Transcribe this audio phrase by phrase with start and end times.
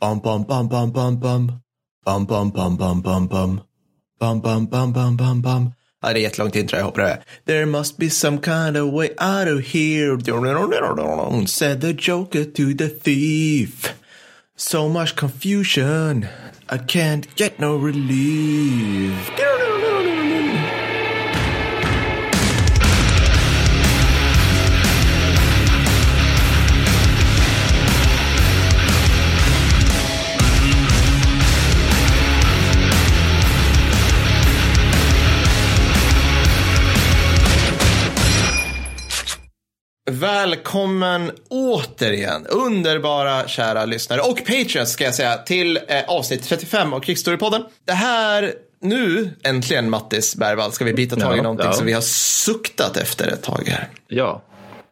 [0.00, 1.60] Bum bum bum bum bum bum.
[2.06, 3.60] Bum bum bum bum bum bum.
[4.18, 5.72] Bum bum bum bum bum bum.
[6.02, 7.24] Ja, det är jättelångt intro, jag hoppar över.
[7.46, 10.18] There must be some kind of way out of here.
[11.46, 13.94] Said the joker to the thief.
[14.56, 16.26] So much confusion.
[16.68, 19.30] I can't get no relief.
[40.10, 47.00] Välkommen återigen, underbara kära lyssnare och Patreons ska jag säga till eh, avsnitt 35 av
[47.00, 47.62] Krigsstorypodden.
[47.84, 51.72] Det här, nu äntligen Mattis Bergvall ska vi bita tag i Ja, någonting ja.
[51.72, 53.88] som vi har suktat efter ett tag här.
[54.08, 54.42] Ja,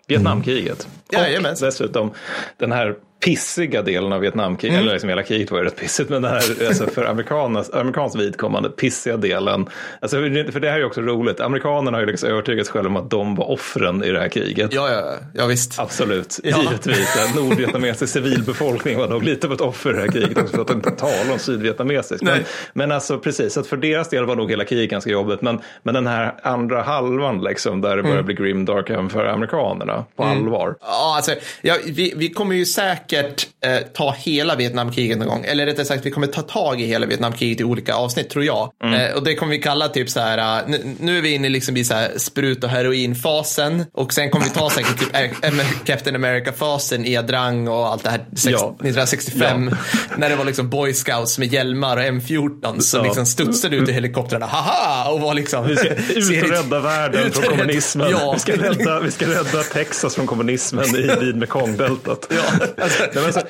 [0.06, 0.84] Vietnamkriget.
[1.10, 1.22] Mm.
[1.22, 1.66] Och Jajamensan.
[1.68, 2.10] dessutom
[2.58, 2.94] den här
[3.24, 4.82] pissiga delen av Vietnamkriget, Mm.
[4.82, 8.18] eller liksom hela kriget var ju rätt pissigt, men den här alltså för amerikanernas, amerikansk
[8.18, 9.66] vidkommande pissiga delen.
[10.00, 12.88] Alltså, för det här är ju också roligt, amerikanerna har ju liksom övertygat sig själva
[12.88, 14.72] om att de var offren i det här kriget.
[14.72, 15.78] Ja, ja, ja visst.
[15.78, 16.62] Absolut, Ja.
[16.62, 17.34] givetvis.
[17.36, 20.70] Nordvietnamesisk civilbefolkning var nog lite av ett offer i det här kriget också, för att
[20.70, 22.22] inte tala om sydvietnamesisk.
[22.22, 22.38] Men,
[22.72, 25.42] men alltså precis, att för deras del var nog hela kriget ganska jobbigt.
[25.42, 28.10] Men, men den här andra halvan, liksom, där det Mm.
[28.10, 30.74] börjar bli grimdark även för amerikanerna, på allvar.
[30.80, 31.32] Ja, alltså,
[31.62, 35.44] ja, vi, vi kommer ju säkert eh, ta hela Vietnamkriget någon gång.
[35.44, 38.72] Eller rättare sagt, vi kommer ta tag i hela Vietnamkriget i olika avsnitt, tror jag.
[38.84, 41.48] Eh, och det kommer vi kalla typ så här, eh, nu, nu är vi inne
[41.48, 43.84] liksom i så här sprut och heroinfasen.
[43.94, 48.18] Och sen kommer vi ta säkert typ eh, Captain America-fasen, Edrang och allt det här
[48.32, 48.68] sex, Ja.
[48.80, 49.70] 1965.
[50.16, 53.04] När det var liksom boy scouts med hjälmar och M14 som Ja.
[53.04, 54.46] liksom studsade ut i helikoptrarna.
[54.46, 55.10] Haha!
[55.10, 55.66] Och var liksom...
[55.66, 58.10] Vi ska ut och i- rädda världen från kommunismen.
[58.10, 58.32] Ja.
[58.32, 62.26] Vi, ska rädda, vi ska rädda Texas från kommunismen i vid Mekongdeltat.
[62.30, 63.40] Ja, alltså- Nej, men alltså,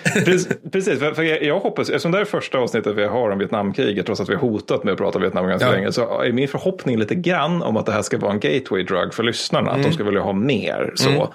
[0.73, 3.39] precis, för, för jag, jag hoppas, eftersom det här är första avsnittet vi har om
[3.39, 5.73] Vietnamkriget, trots att vi har hotat med att prata om Vietnam ganska Ja.
[5.73, 8.83] länge, så är min förhoppning lite grann om att det här ska vara en gateway
[8.83, 9.81] drug för lyssnarna, Mm.
[9.81, 10.93] att de ska vilja ha mer.
[10.95, 11.11] Så.
[11.11, 11.29] För,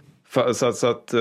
[0.54, 1.20] så, att- så att, eh,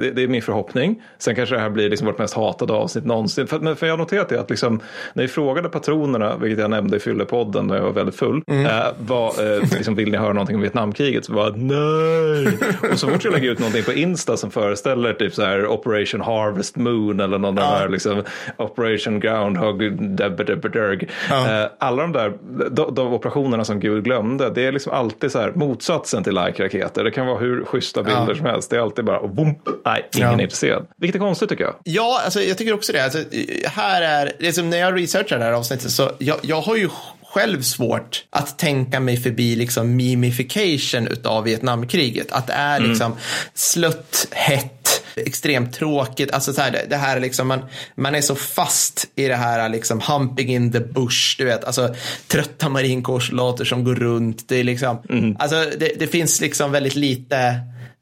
[0.00, 1.02] det, det är min förhoppning.
[1.18, 3.46] Sen kanske det här blir liksom vårt mest hatade avsnitt någonsin.
[3.46, 4.80] För, men för jag har noterat det att liksom,
[5.14, 8.66] när vi frågade patronerna, vilket jag nämnde i Fyllepodden när jag var väldigt full, Mm.
[8.66, 8.72] eh,
[9.06, 11.24] vad, eh, liksom, vill ni höra någonting om Vietnamkriget?
[11.24, 12.58] Så var nej.
[12.92, 16.20] Och så fort jag lägger ut någonting på Insta som föreställer typ så här Operation
[16.20, 18.22] Harvest Moon eller någon de här liksom,
[18.56, 21.08] Operation Groundhog Debberderg.
[21.30, 22.32] Eh, alla de där
[22.70, 27.04] de, de operationerna som Gud glömde, det är liksom alltid så här motsatsen till like-raketer.
[27.04, 28.70] Det kan vara hur schyssta bilder som helst.
[28.70, 30.38] Det är alltid bara, boom, nej, ingen Ja.
[30.38, 30.86] är intresserad.
[30.96, 31.74] Vilket är konstigt tycker jag.
[31.84, 33.04] Ja, alltså, jag tycker också det.
[33.04, 33.18] Alltså,
[33.66, 36.76] här är, det är som när jag researchar det här avsnittet så jag, jag har
[36.76, 36.88] ju
[37.24, 42.32] själv svårt att tänka mig förbi liksom mimification utav Vietnamkriget.
[42.32, 43.12] Att det är liksom
[43.54, 46.32] slött, hett, extremt tråkigt.
[46.32, 47.60] Alltså så här, det, det här är liksom, man,
[47.96, 51.94] man är så fast i det här liksom humping in the bush, du vet, alltså
[52.26, 54.48] trötta marinkårssoldater som går runt.
[54.48, 55.02] Det är liksom,
[55.38, 57.54] alltså det, det finns liksom väldigt lite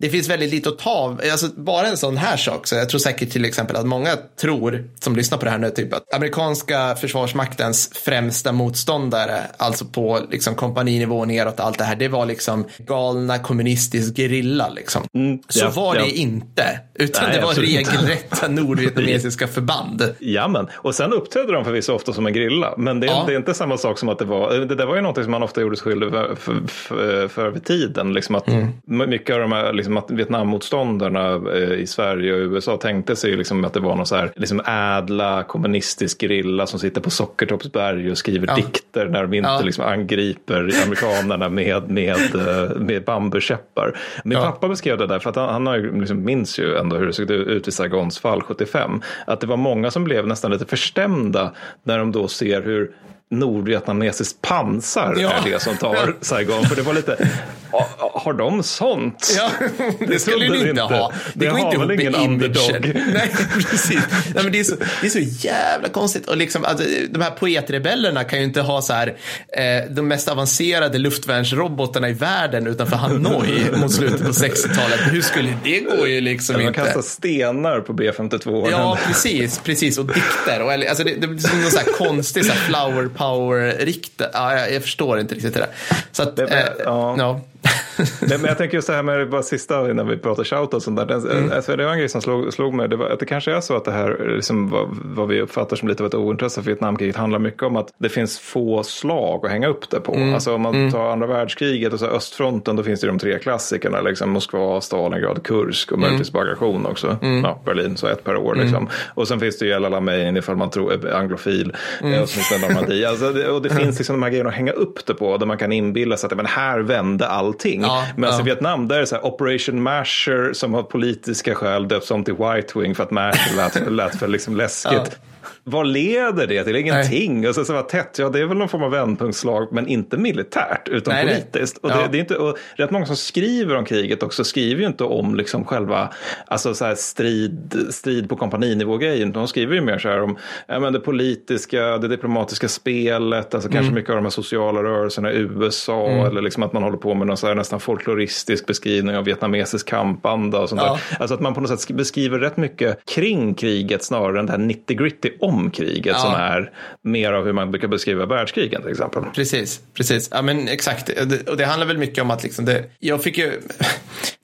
[0.03, 1.21] det finns väldigt lite att ta av.
[1.33, 2.67] Alltså, bara en sån här sak.
[2.67, 5.71] Så jag tror säkert till exempel att många tror, som lyssnar på det här nu,
[5.71, 11.97] typ att amerikanska försvarsmaktens främsta motståndare, alltså på liksom, kompaninivå neråt och allt det här,
[11.97, 14.69] det var liksom galna kommunistisk gerilla.
[14.69, 15.03] Liksom.
[15.49, 16.07] så ja, var det ja.
[16.07, 20.15] inte, utan Nej, det var regelrätta nordvietnamesiska förband.
[20.19, 22.75] Jamen, och sen uppträdde de förvisso ofta som en grilla.
[22.77, 23.25] Men det är, Ja.
[23.27, 25.31] det är inte samma sak som att det var, det där var ju något som
[25.31, 28.13] man ofta gjorde sig skyldig för, för, för, för över tiden.
[28.13, 28.49] Liksom att
[28.87, 33.72] Mycket av de här liksom Vietnammotståndarna eh, i Sverige och USA tänkte sig liksom att
[33.72, 38.47] det var någon så här liksom ädla kommunistisk gerilla som sitter på Sockertoppsberg och skriver
[38.47, 38.54] Ja.
[38.54, 39.60] dikter när de inte Ja.
[39.64, 43.98] liksom angriper amerikanerna med, med, eh, med bambukäppar.
[44.25, 44.44] Min Ja.
[44.44, 47.06] pappa beskrev det där, för att han, han har ju liksom, minns ju ändå hur
[47.06, 49.00] det såg ut vid Saigons fall 75.
[49.26, 51.53] Att det var många som blev nästan lite förstämda
[51.84, 52.91] när de då ser hur
[53.32, 55.31] nordvietnamesiskt pansar Ja.
[55.31, 56.65] är det som tar Saigon.
[56.65, 57.28] För det var lite,
[57.70, 59.34] "Ha- har de sånt?
[59.37, 59.50] Ja,
[59.98, 60.82] det skulle trodde du vi inte inte.
[60.82, 61.12] ha.
[61.34, 62.31] Det, Det går inte ihop med imagen.
[62.31, 62.94] underdog.
[63.15, 63.31] Nej,
[63.71, 64.00] precis.
[64.34, 66.28] Nej, men det, är så, det är så jävla konstigt.
[66.28, 69.09] Och liksom, alltså, de här poetrebellerna kan ju inte ha så här,
[69.57, 75.01] eh, de mest avancerade luftvärnsrobotarna i världen utanför Hanoi mot slutet på 60-talet.
[75.10, 76.80] Hur skulle det gå ju liksom Man inte?
[76.80, 78.68] kastar stenar på B52.
[78.71, 79.98] Ja, precis, precis.
[79.98, 80.62] Och dikter.
[80.62, 84.22] Och, alltså, det, det är som någon så här konstig så här flower power-rikt.
[84.33, 85.69] Ja, jag, jag förstår inte riktigt det där.
[86.13, 87.15] Så att, Det- eh, ja.
[87.19, 87.41] ja.
[88.20, 90.82] Nej, men jag tänker just det här med bara sista innan vi pratar shout och
[90.82, 91.06] sånt där.
[91.06, 91.53] Den, mm.
[91.53, 92.88] alltså, det var en grej som slog, slog mig.
[92.88, 95.76] Det, var, att det kanske är så att det här, liksom, vad, vad vi uppfattar
[95.76, 99.47] som lite av ett ointresse för Vietnamkriget handlar mycket om att det finns få slag
[99.47, 100.14] att hänga upp det på.
[100.14, 100.34] Mm.
[100.34, 100.92] Alltså om man mm.
[100.92, 104.00] tar andra världskriget och så östfronten då finns det de tre klassikerna.
[104.00, 106.09] Liksom Moskva, Stalingrad, Kursk och mm.
[106.09, 107.16] möjligtvis bagation också.
[107.22, 107.44] Mm.
[107.44, 108.54] Ja, Berlin, så ett per år.
[108.54, 108.76] Liksom.
[108.76, 108.88] Mm.
[109.14, 111.76] Och sen finns det ju El Alamein ifall man tror är anglofil.
[112.03, 112.22] Mm.
[112.22, 113.09] Och så finns det Normandie.
[113.09, 115.36] Alltså, det, och det finns liksom de här grejerna att hänga upp det på.
[115.36, 117.83] Där man kan inbilla sig att men här vände allting.
[117.83, 118.45] Ja, Men alltså, ja.
[118.45, 122.25] i Vietnam där är det så här Operation Masher som av politiska skäl döps om
[122.25, 124.93] till White Wing för att Masher lät, lät för liksom läskigt.
[124.93, 125.28] Ja.
[125.64, 126.76] Vad leder det till?
[126.76, 127.41] Ingenting.
[127.41, 127.48] Nej.
[127.48, 130.16] Och så, så var tätt, ja det är väl någon form av vändpunktslag men inte
[130.16, 131.78] militärt utan nej, politiskt.
[131.78, 132.09] Och, det, ja.
[132.12, 135.34] det, är inte, och rätt många som skriver om kriget också skriver ju inte om
[135.34, 136.09] liksom själva
[136.47, 139.32] alltså så strid, strid på kompaninivå-grejen.
[139.32, 140.36] De skriver ju mer så här om
[140.66, 143.76] ja, men det politiska, det diplomatiska spelet, alltså mm.
[143.76, 146.26] kanske mycket av de här sociala rörelserna i USA mm.
[146.26, 149.88] eller liksom att man håller på med någon så här nästan folkloristisk beskrivning av vietnamesisk
[149.88, 150.98] kampanda och sånt ja.
[151.10, 151.16] där.
[151.20, 154.59] Alltså att man på något sätt beskriver rätt mycket kring kriget snarare än det här
[154.59, 156.19] 90 gritty om kriget ja.
[156.19, 156.71] som är
[157.03, 159.22] mer av hur man brukar beskriva världskrigen till exempel.
[159.34, 160.28] Precis, precis.
[160.33, 161.10] Ja men exakt.
[161.49, 163.60] Och det handlar väl mycket om att liksom det, jag fick ju,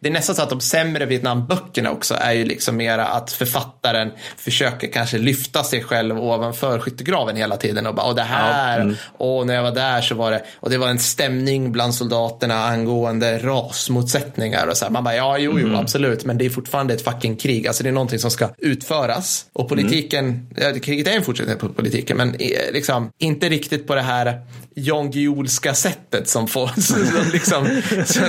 [0.00, 4.10] det är nästan så att de sämre Vietnamböckerna också är ju liksom mera att författaren
[4.36, 8.82] försöker kanske lyfta sig själv ovanför skyttegraven hela tiden och bara, och det här, ja,
[8.82, 8.96] mm.
[9.18, 12.64] och när jag var där så var det, och det var en stämning bland soldaterna
[12.64, 14.92] angående rasmotsättningar och så här.
[14.92, 15.80] Man bara, ja, jo, jo, mm.
[15.80, 19.46] absolut, men det är fortfarande ett fucking krig, alltså det är någonting som ska utföras
[19.52, 20.46] och politiken, mm.
[20.56, 24.40] ja, kriget är en fortsättning på politiken, men eh, liksom inte riktigt på det här
[24.74, 27.82] Jan Guillolska sättet som får som, liksom,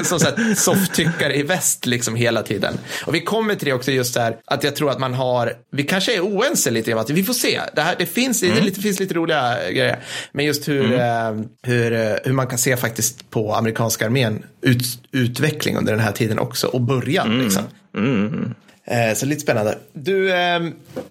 [0.04, 2.74] som, som softtyckare i väst liksom hela tiden.
[3.06, 5.84] Och vi kommer till det också just här att jag tror att man har, vi
[5.84, 7.62] kanske är oense lite om att vi får se.
[7.76, 8.56] Det, här, det, finns, mm.
[8.56, 10.00] det, lite, finns lite roliga grejer.
[10.32, 11.40] Men just hur, mm.
[11.40, 16.02] eh, hur, eh, hur man kan se faktiskt på amerikanska armén ut, utveckling under den
[16.02, 17.28] här tiden också och början.
[17.28, 17.42] Mm.
[17.42, 17.64] Liksom.
[17.96, 18.56] Mm.
[18.90, 19.78] Eh, så lite spännande.
[19.94, 20.60] Du, eh,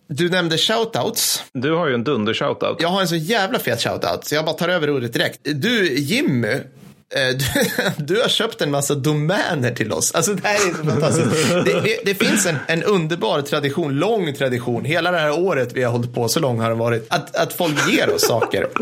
[0.07, 1.45] du nämnde shoutouts.
[1.53, 2.77] Du har ju en dunder shoutout.
[2.81, 5.41] Jag har en så jävla fet shoutout så jag bara tar över ordet direkt.
[5.43, 6.57] Du, Jimmy,
[7.15, 7.45] du,
[8.15, 10.13] du, har köpt en massa domäner till oss.
[10.15, 11.49] Alltså det här är så fantastiskt.
[11.49, 14.85] Det, det, det, finns en, en underbar tradition, lång tradition.
[14.85, 17.53] Hela det här året vi har hållit på, så lång har det varit, att, att
[17.53, 18.69] folk ger oss saker.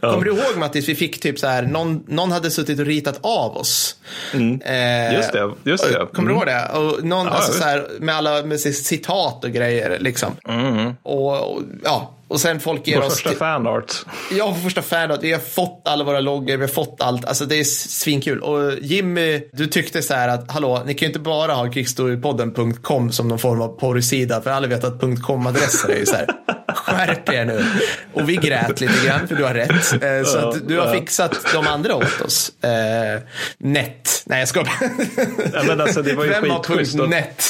[0.00, 0.12] Ja.
[0.12, 3.18] Kommer du ihåg Mattis, vi fick typ så här, någon, någon hade suttit och ritat
[3.20, 3.96] av oss.
[4.32, 4.60] Mm.
[4.60, 5.92] Eh, just det, just det.
[5.92, 6.26] Kommer mm.
[6.26, 6.78] du ihåg det?
[6.78, 10.36] Och någon, ja, alltså, så här, med alla med citat och grejer liksom.
[10.48, 10.94] Mm.
[11.02, 13.12] Och, och ja, och sen folk ger vår oss...
[13.12, 13.94] första fanart.
[14.30, 15.18] Ja, vår första fanart.
[15.22, 17.24] Vi har fått alla våra loggor, vi har fått allt.
[17.24, 18.40] Alltså det är svinkul.
[18.40, 23.12] Och Jimmy, du tyckte så här att hallå, ni kan ju inte bara ha krigshistoriepodden.com
[23.12, 24.40] som någon form av porrsida.
[24.40, 26.26] För alla vet att .com-adresser är ju så här.
[26.74, 27.64] Skärp er nu.
[28.12, 30.02] Och vi grät lite grann, för du har rätt.
[30.02, 32.64] Eh, så att du har fixat de andra åt oss.
[32.64, 33.20] Eh,
[33.58, 34.22] net.
[34.26, 34.72] Nej, jag skojar.
[35.52, 37.44] Ja, men alltså, det var ju Vem har .net?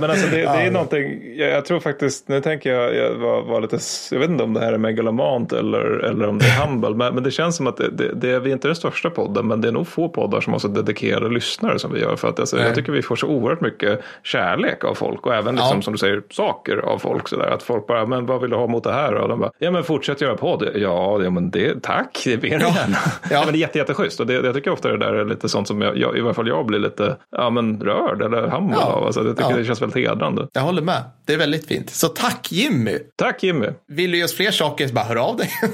[0.00, 3.42] Men alltså det, det är någonting, jag, jag, tror faktiskt, nu tänker jag, jag var,
[3.42, 3.78] var, lite,
[4.10, 7.14] jag vet inte om det här är megalomant eller, eller om det är humble, men,
[7.14, 9.60] men det känns som att det, det, det, vi är inte den största podden, men
[9.60, 12.16] det är nog få poddar som har så dedikerade lyssnare som vi gör.
[12.16, 15.54] För att alltså, jag tycker vi får så oerhört mycket kärlek av folk och även
[15.54, 15.82] liksom, ja.
[15.82, 17.28] som du säger, saker av folk.
[17.28, 19.14] Så där, att folk bara, men vad vill du ha mot det här?
[19.14, 20.68] Och de bara, ja men fortsätt göra podd.
[20.74, 22.74] Ja, ja men det, tack, det ber ni ja.
[22.76, 22.96] gärna.
[23.30, 23.42] Ja.
[23.44, 25.68] men det är jätte, jätteschysst och det, jag tycker ofta det där är lite sånt
[25.68, 28.97] som jag, jag, i varje fall jag blir lite, ja men rörd eller humble ja.
[28.98, 29.06] Av.
[29.06, 30.48] Alltså, jag tycker det känns väldigt hedrande.
[30.52, 31.02] Jag håller med.
[31.24, 31.90] Det är väldigt fint.
[31.90, 32.98] Så tack Jimmy.
[33.16, 33.66] Tack Jimmy.
[33.88, 35.50] Vill du göra fler saker så bara hör av dig.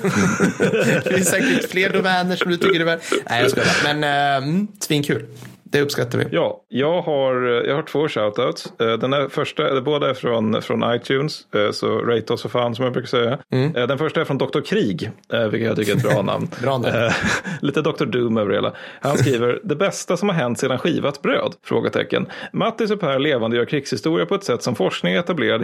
[1.04, 3.02] det finns säkert fler domäner som du tycker är värt.
[3.30, 3.94] Nej jag skojar.
[3.94, 5.26] Men äh, svinkul.
[5.74, 6.24] Det uppskattar vi.
[6.30, 7.34] Ja, jag har,
[7.66, 8.72] jag har två shoutouts.
[8.80, 12.74] Eh, den här första, båda är från, från iTunes, eh, så rate oss för fan
[12.74, 13.38] som jag brukar säga.
[13.52, 13.76] Mm.
[13.76, 14.60] Eh, den första är från Dr.
[14.60, 15.10] Krig,
[15.50, 16.48] vilket jag tycker är ett bra namn.
[16.62, 17.10] bra namn.
[17.60, 18.04] Lite Dr.
[18.04, 18.72] Doom över hela.
[19.00, 21.54] Han skriver, det bästa som har hänt sedan skivat bröd?
[21.64, 22.26] Frågetecken.
[22.52, 25.60] Mattis och Per levande gör krigshistoria på ett sätt som forskning etablerad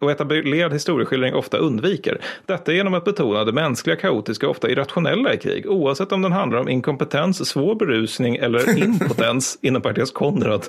[0.00, 2.20] och etablerad historieskildring ofta undviker.
[2.46, 6.58] Detta genom att betona det mänskliga, kaotiska ofta irrationella i krig, oavsett om den handlar
[6.58, 10.66] om inkompetens, svår berusning eller eller impotens, inom parentes Konrad.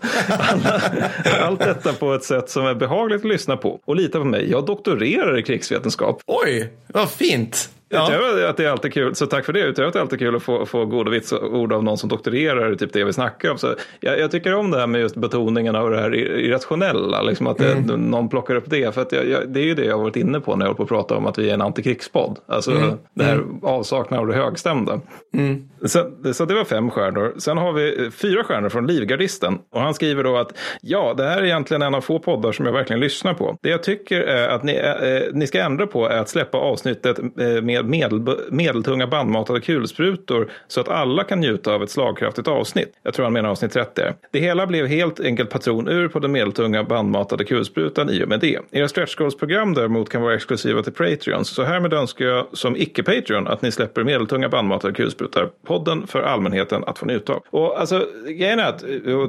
[1.42, 3.80] allt detta på ett sätt som är behagligt att lyssna på.
[3.86, 6.22] Och lita på mig, jag doktorerar i krigsvetenskap.
[6.26, 7.70] Oj, vad fint.
[7.90, 8.08] Ja.
[8.08, 9.60] Utöver att det är alltid kul, så tack för det.
[9.60, 12.76] Utöver att det är alltid kul att få, få goda vitsord av någon som doktorerar
[12.76, 13.58] typ det vi snackar om.
[13.58, 17.48] Så jag, jag, tycker om det här med just betoningen av det här irrationella, liksom
[17.48, 18.02] att det, mm.
[18.02, 18.96] någon plockar upp det.
[18.96, 20.70] För att jag, jag, det är ju det jag har varit inne på när jag
[20.70, 22.40] håller på att prata om att vi är en antikrigspodd.
[22.48, 22.98] Alltså mm.
[23.14, 23.60] det här mm.
[23.64, 25.00] avsaknaden av det högstämda.
[25.34, 25.70] Mm.
[25.86, 27.34] Så, så det var fem stjärnor.
[27.38, 29.60] Sen har vi fyra stjärnor från Livgardisten.
[29.74, 32.66] Och han skriver då att ja, det här är egentligen en av få poddar som
[32.66, 33.58] jag verkligen lyssnar på.
[33.62, 37.20] Det jag tycker är att ni, eh, ni ska ändra på är att släppa avsnittet
[37.20, 42.48] eh, med med medel, medeltunga bandmatade kulsprutor så att alla kan njuta av ett slagkraftigt
[42.48, 42.94] avsnitt.
[43.04, 44.02] Jag tror han menar avsnitt 30.
[44.32, 48.60] Det hela blev helt enkelt patronur på den medeltunga bandmatade kulsprutan i och med det.
[48.72, 51.50] Era stretch goals-program däremot kan vara exklusiva till Patreons.
[51.50, 55.50] Så härmed önskar jag som icke-Patreon att ni släpper medeltunga bandmatade kulsprutar.
[55.66, 57.44] Podden för allmänheten att få njuta av.
[57.50, 58.84] Och alltså, grejen är att,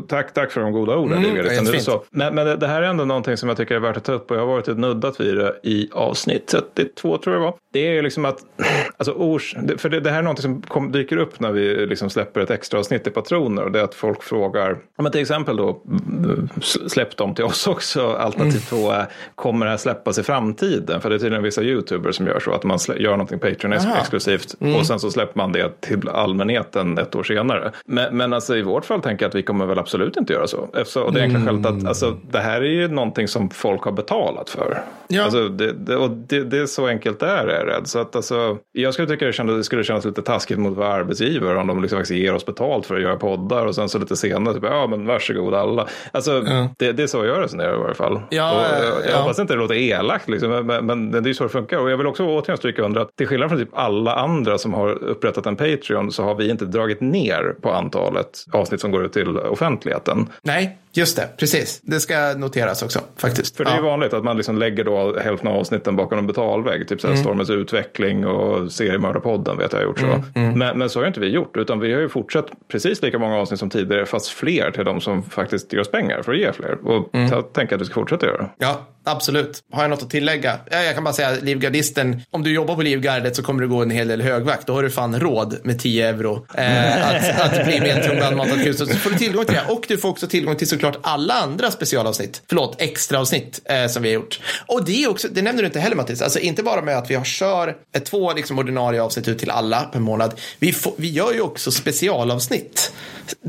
[0.08, 1.18] tack, tack för de goda orden.
[1.18, 2.04] Mm, det det så.
[2.10, 4.30] Men, men det här är ändå någonting som jag tycker är värt att ta upp
[4.30, 7.54] och jag har varit nuddat vid det i avsnitt 32 tror jag var.
[7.72, 8.39] Det är ju liksom att,
[8.96, 12.10] alltså ors, för det, det här är någonting som kom, dyker upp när vi liksom
[12.10, 15.56] släpper ett extra avsnitt i patroner och det är att folk frågar, men till exempel
[15.56, 15.82] då,
[16.86, 18.82] släpp dem till oss också, alternativ mm.
[18.82, 21.00] två är, kommer det här släppas i framtiden?
[21.00, 24.54] För det är tydligen vissa YouTubers som gör så, att man gör någonting Patreon exklusivt
[24.60, 24.76] mm.
[24.76, 27.72] och sen så släpper man det till allmänheten ett år senare.
[27.84, 30.46] Men, men alltså i vårt fall tänker jag att vi kommer väl absolut inte göra
[30.46, 30.68] så.
[30.74, 33.82] Efter, och det är enkla skälet att alltså, det här är ju någonting som folk
[33.82, 34.82] har betalat för.
[35.08, 35.22] Ja.
[35.22, 37.88] Alltså, det, det, och det, det, är så enkelt det är, är jag rädd.
[37.88, 38.29] Så att, alltså,
[38.72, 41.82] jag skulle tycka det, kändes, det skulle kännas lite taskigt mot våra arbetsgivare om de
[41.82, 44.64] liksom faktiskt ger oss betalt för att göra poddar och sen så lite senare, typ,
[44.64, 45.88] ja men varsågod alla.
[46.12, 46.68] Alltså, ja.
[46.78, 48.20] det, det är så jag resonerar i varje fall.
[48.30, 51.34] Ja, och, jag, jag hoppas inte det låter elakt, liksom, men, men, det är ju
[51.34, 51.78] så det funkar.
[51.78, 54.74] Och jag vill också återigen stryka under att till skillnad från typ alla andra som
[54.74, 59.04] har upprättat en Patreon så har vi inte dragit ner på antalet avsnitt som går
[59.04, 60.28] ut till offentligheten.
[60.42, 61.80] Nej, Just det, precis.
[61.82, 63.56] Det ska noteras också faktiskt.
[63.56, 66.26] För det är ju vanligt att man liksom lägger då hälften av avsnitten bakom en
[66.26, 66.88] betalvägg.
[66.88, 67.16] Typ mm.
[67.16, 70.06] Stormens utveckling och seriemördarpodden vet jag har gjort så.
[70.06, 70.22] Mm.
[70.34, 70.58] Mm.
[70.58, 71.56] Men, men, så har inte vi gjort.
[71.56, 74.06] Utan vi har ju fortsatt precis lika många avsnitt som tidigare.
[74.06, 76.78] Fast fler till de som faktiskt ger oss pengar för att ge fler.
[76.84, 77.30] Och mm.
[77.30, 78.48] jag tänker att vi ska fortsätta göra.
[78.58, 79.62] Ja, Absolut.
[79.72, 80.58] Har jag något att tillägga?
[80.70, 83.90] Jag kan bara säga Livgardisten, om du jobbar på Livgardet så kommer du gå en
[83.90, 84.66] hel del högvakt.
[84.66, 88.64] Då har du fan råd med 10 euro eh, att, att bli med i en
[88.64, 88.76] kul.
[88.76, 89.72] Så får du tillgång till det.
[89.72, 92.42] Och du får också tillgång till såklart alla andra specialavsnitt.
[92.48, 94.40] Förlåt, extra avsnitt eh, som vi har gjort.
[94.66, 96.22] Och det är också, det nämner du inte heller Mattis.
[96.22, 99.50] Alltså inte bara med att vi har kör ett, två liksom, ordinarie avsnitt ut till
[99.50, 100.40] alla per månad.
[100.58, 102.92] Vi, får, vi gör ju också specialavsnitt.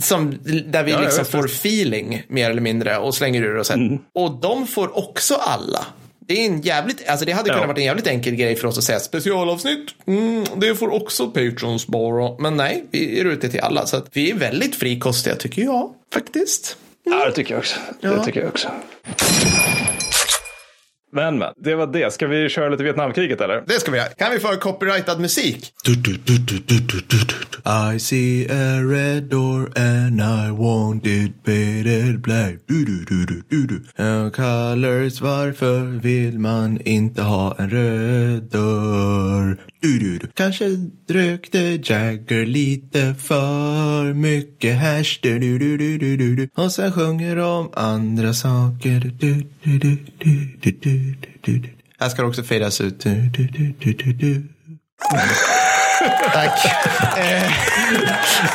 [0.01, 3.71] Som, där vi ja, liksom får feeling mer eller mindre och slänger ur oss.
[3.71, 3.99] Mm.
[4.15, 5.85] Och de får också alla.
[6.19, 7.67] Det är en jävligt, alltså det hade kunnat ja.
[7.67, 9.89] varit en jävligt enkel grej för oss att säga specialavsnitt.
[10.07, 12.35] Mm, det får också patrons bara.
[12.39, 13.85] Men nej, vi är ute till alla.
[13.85, 16.77] Så att vi är väldigt frikostiga tycker jag faktiskt.
[17.05, 17.19] Mm.
[17.19, 17.75] Ja, det tycker jag också.
[18.01, 18.09] Ja.
[18.09, 18.69] Det tycker jag också.
[21.11, 22.13] Men men, det var det.
[22.13, 23.63] Ska vi köra lite Vietnamkriget eller?
[23.67, 24.07] Det ska vi göra.
[24.07, 25.73] Kan vi få copyrightad musik?
[27.95, 32.55] I see a red door and I want it painted black.
[34.35, 39.57] Colors, varför vill man inte ha en röd dörr?
[40.33, 40.65] Kanske
[41.09, 45.19] rökte Jagger lite för mycket hash.
[46.55, 49.11] Och sen sjunger de andra saker.
[51.99, 53.05] Här ska det också fejdas ut.
[56.33, 56.59] Tack.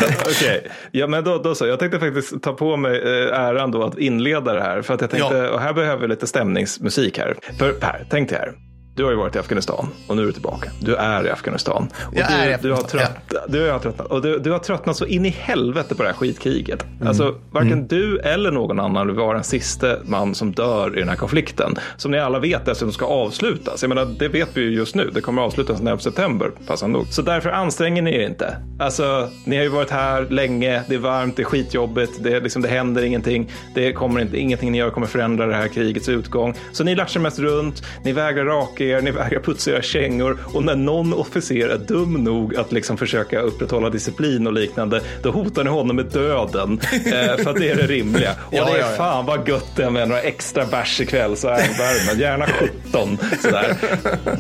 [0.21, 0.61] Okej, okay.
[0.91, 1.67] ja men då, då så.
[1.67, 4.83] Jag tänkte faktiskt ta på mig eh, äran då att inleda det här.
[4.83, 5.51] För att jag tänkte, ja.
[5.51, 7.37] och här behöver vi lite stämningsmusik här.
[7.59, 8.66] För Per, tänk dig här.
[8.97, 10.71] Du har ju varit i Afghanistan och nu är du tillbaka.
[10.81, 11.89] Du är i Afghanistan.
[12.07, 12.63] Och jag du, är i Afghanistan.
[12.63, 13.41] Du har, trött, ja.
[13.49, 14.07] du har tröttnat.
[14.07, 16.87] Och du, du, har tröttnat så in i helvete på det här skitkriget.
[16.97, 17.09] Mm.
[17.09, 17.87] Alltså, varken mm.
[17.87, 21.75] du eller någon annan vill vara den sista man som dör i den här konflikten.
[21.97, 23.83] Som ni alla vet dessutom ska avslutas.
[23.83, 25.11] Jag menar, det vet vi ju just nu.
[25.15, 27.07] Det kommer avslutas den 11 september, passande nog.
[27.07, 28.57] Så därför anstränger ni er inte.
[28.79, 30.83] Alltså, ni har ju varit här länge.
[30.89, 32.13] Det är varmt, det är skitjobbigt.
[32.21, 33.51] Det, liksom, det händer ingenting.
[33.75, 36.55] Det kommer inte, ingenting ni gör kommer förändra det här krigets utgång.
[36.73, 37.83] Så ni latchar mest runt.
[38.05, 42.57] Ni vägrar raka ni vägrar putsa era kängor och när någon officer är dum nog
[42.57, 46.81] att liksom försöka upprätthålla disciplin och liknande, då hotar ni honom med döden.
[46.93, 48.35] eh, för att det är det rimliga.
[48.41, 48.97] Och ja, det är ja, ja.
[48.97, 53.19] fan vad gött det är med några extra bärs ikväll så är värmen, gärna 17.
[53.43, 53.77] Sådär.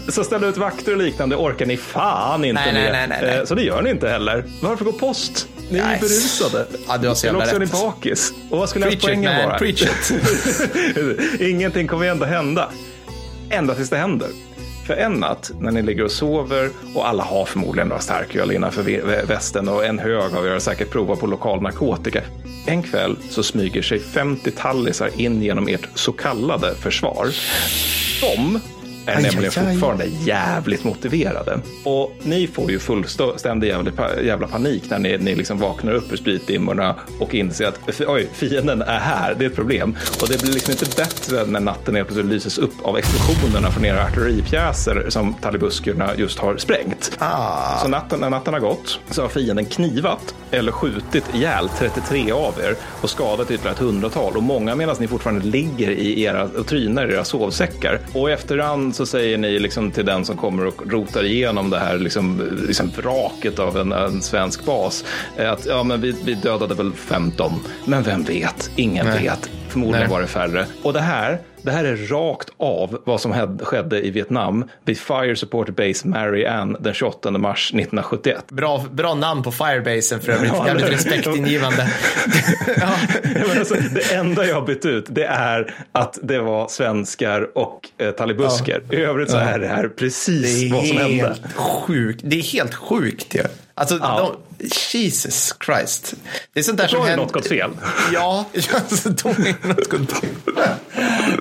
[0.08, 2.92] Så ställa ut vakter och liknande orkar ni fan inte nej, med.
[2.92, 4.44] Nej, nej, nej, eh, så det gör ni inte heller.
[4.62, 5.48] Varför gå post?
[5.70, 6.66] Ni är ju berusade.
[6.88, 8.32] Ja, du har så Eller också är ni bakis.
[8.50, 9.58] Och vad skulle ens poängen vara?
[9.58, 10.12] Preach it.
[11.40, 12.70] Ingenting kommer ändå hända.
[13.50, 14.28] Ända tills det händer.
[14.86, 18.82] För en natt när ni ligger och sover och alla har förmodligen några starköl innanför
[19.26, 22.22] västen och en hög av er har säkert provat på lokal narkotika.
[22.66, 27.26] En kväll så smyger sig 50 tallisar in genom ert så kallade försvar.
[28.20, 28.60] De
[29.06, 31.60] är nämligen fortfarande jävligt motiverade.
[31.84, 33.68] Och ni får ju fullständig
[34.22, 38.82] jävla panik när ni, ni liksom vaknar upp ur spritdimmorna och inser att oj, fienden
[38.82, 39.96] är här, det är ett problem.
[40.22, 43.84] Och det blir liksom inte bättre när natten helt plötsligt lyses upp av explosionerna från
[43.84, 47.16] era artilleripjäser som talibuskerna just har sprängt.
[47.18, 47.78] Ah.
[47.82, 52.54] Så natten, när natten har gått så har fienden knivat eller skjutit ihjäl 33 av
[52.64, 56.66] er och skadat ytterligare ett hundratal och många medan ni fortfarande ligger i era och
[56.66, 58.00] trynar i era sovsäckar.
[58.12, 61.98] Och efterhand så säger ni liksom till den som kommer och rotar igenom det här
[61.98, 65.04] liksom, liksom vraket av en, en svensk bas
[65.36, 67.52] eh, att ja, men vi, vi dödade väl 15,
[67.84, 68.70] men vem vet?
[68.76, 69.22] Ingen Nej.
[69.22, 69.50] vet.
[69.68, 70.10] Förmodligen Nej.
[70.10, 70.66] var det färre.
[70.82, 75.36] Och det här det här är rakt av vad som skedde i Vietnam vid Fire
[75.36, 78.44] Support Base Marianne den 28 mars 1971.
[78.48, 80.52] Bra, bra namn på Firebasen för övrigt.
[80.56, 81.88] Ja, Jävligt respektingivande.
[82.76, 82.88] ja.
[83.58, 88.10] alltså, det enda jag har bytt ut det är att det var svenskar och eh,
[88.10, 88.82] talibusker.
[88.90, 88.98] Ja.
[88.98, 91.36] I övrigt så är det här precis det vad som hände.
[91.54, 92.20] Sjukt.
[92.24, 93.38] Det är helt sjukt ju.
[93.38, 93.46] Ja.
[93.74, 94.36] Alltså, ja.
[94.58, 96.14] Jesus Christ.
[96.52, 97.16] Det är sånt där som händer.
[97.16, 97.70] Något gått fel.
[98.12, 98.44] Ja,
[98.74, 100.30] alltså, då är något gått fel.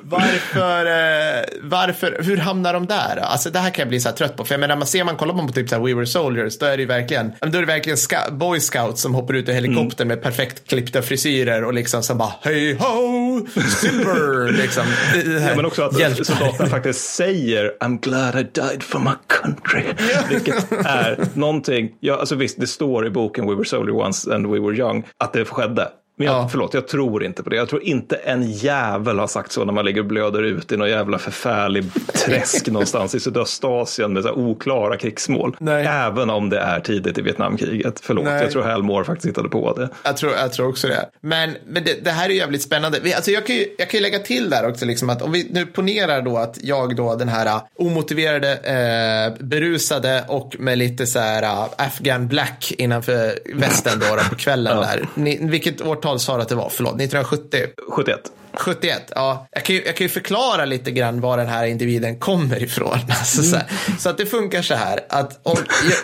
[0.01, 3.17] varför, eh, varför, hur hamnar de där?
[3.17, 4.45] Alltså, det här kan jag bli så här trött på.
[4.45, 6.65] För jag menar, man ser man kollar på typ så här We Were Soldiers, då
[6.65, 7.97] är det ju verkligen, då är det verkligen
[8.37, 10.15] boy scouts som hoppar ut ur helikoptern mm.
[10.15, 13.47] med perfekt klippta frisyrer och liksom som bara hej ho,
[13.81, 14.83] silver, liksom.
[15.25, 19.83] Ja, men också att soldaterna faktiskt säger I'm glad I died for my country.
[20.13, 20.19] Ja.
[20.29, 24.47] Vilket är någonting, ja, alltså visst, det står i boken We were soldier once and
[24.47, 25.91] we were young att det skedde.
[26.17, 26.47] Men jag, ja.
[26.51, 27.55] förlåt, jag tror inte på det.
[27.55, 30.77] Jag tror inte en jävel har sagt så när man ligger och blöder ut i
[30.77, 35.57] någon jävla förfärlig träsk någonstans i Sydostasien med så oklara krigsmål.
[35.59, 35.85] Nej.
[35.85, 37.99] Även om det är tidigt i Vietnamkriget.
[38.03, 38.41] Förlåt, Nej.
[38.41, 39.89] jag tror Helmore faktiskt hittade på det.
[40.03, 41.09] Jag tror, jag tror också det.
[41.21, 42.99] Men, men det, det här är jävligt spännande.
[43.03, 45.31] Vi, alltså jag, kan ju, jag kan ju lägga till där också, liksom att om
[45.31, 51.07] vi nu ponerar då att jag då den här omotiverade, eh, berusade och med lite
[51.07, 54.81] så här uh, Afghan black innanför västen då, då på kvällen ja.
[54.81, 55.07] där.
[55.15, 56.69] Ni, vilket år årtal sa du att det var?
[56.69, 57.57] Förlåt, 1970?
[57.89, 58.19] 71.
[58.53, 59.47] 71, ja.
[59.51, 62.99] Jag kan, ju, jag kan ju förklara lite grann var den här individen kommer ifrån.
[63.09, 63.65] Alltså, så, här,
[63.99, 65.57] så, att det funkar så här att om,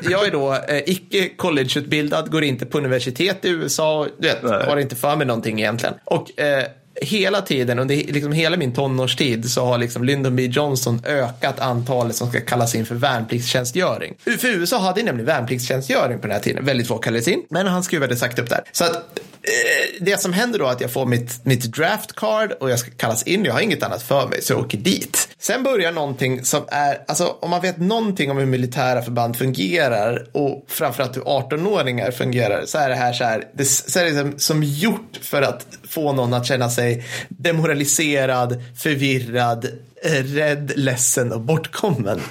[0.04, 4.42] jag, jag är då eh, icke collegeutbildad, går inte på universitet i USA, du vet,
[4.44, 5.96] har inte för mig någonting egentligen.
[6.04, 6.64] Och eh,
[6.96, 12.16] hela tiden, under liksom hela min tonårstid, så har liksom Lyndon B Johnson ökat antalet
[12.16, 14.16] som ska kallas in för värnpliktstjänstgöring.
[14.40, 16.66] För USA hade nämligen värnpliktstjänstgöring på den här tiden.
[16.66, 18.64] Väldigt få kallades in, men han skruvade sagt upp där.
[18.72, 22.52] Så att eh, det som händer då är att jag får mitt, mitt draft card
[22.60, 23.46] och jag ska kallas in.
[23.46, 25.28] Jag har inget annat för mig, så jag åker dit.
[25.40, 30.28] Sen börjar någonting som är, alltså om man vet någonting om hur militära förband fungerar
[30.32, 34.20] och framförallt hur 18-åringar fungerar så är det här så här, det, så är det
[34.20, 36.91] som, som gjort för att få någon att känna sig
[37.30, 39.66] demoraliserad, förvirrad,
[40.04, 42.22] eh, rädd, ledsen och bortkommen.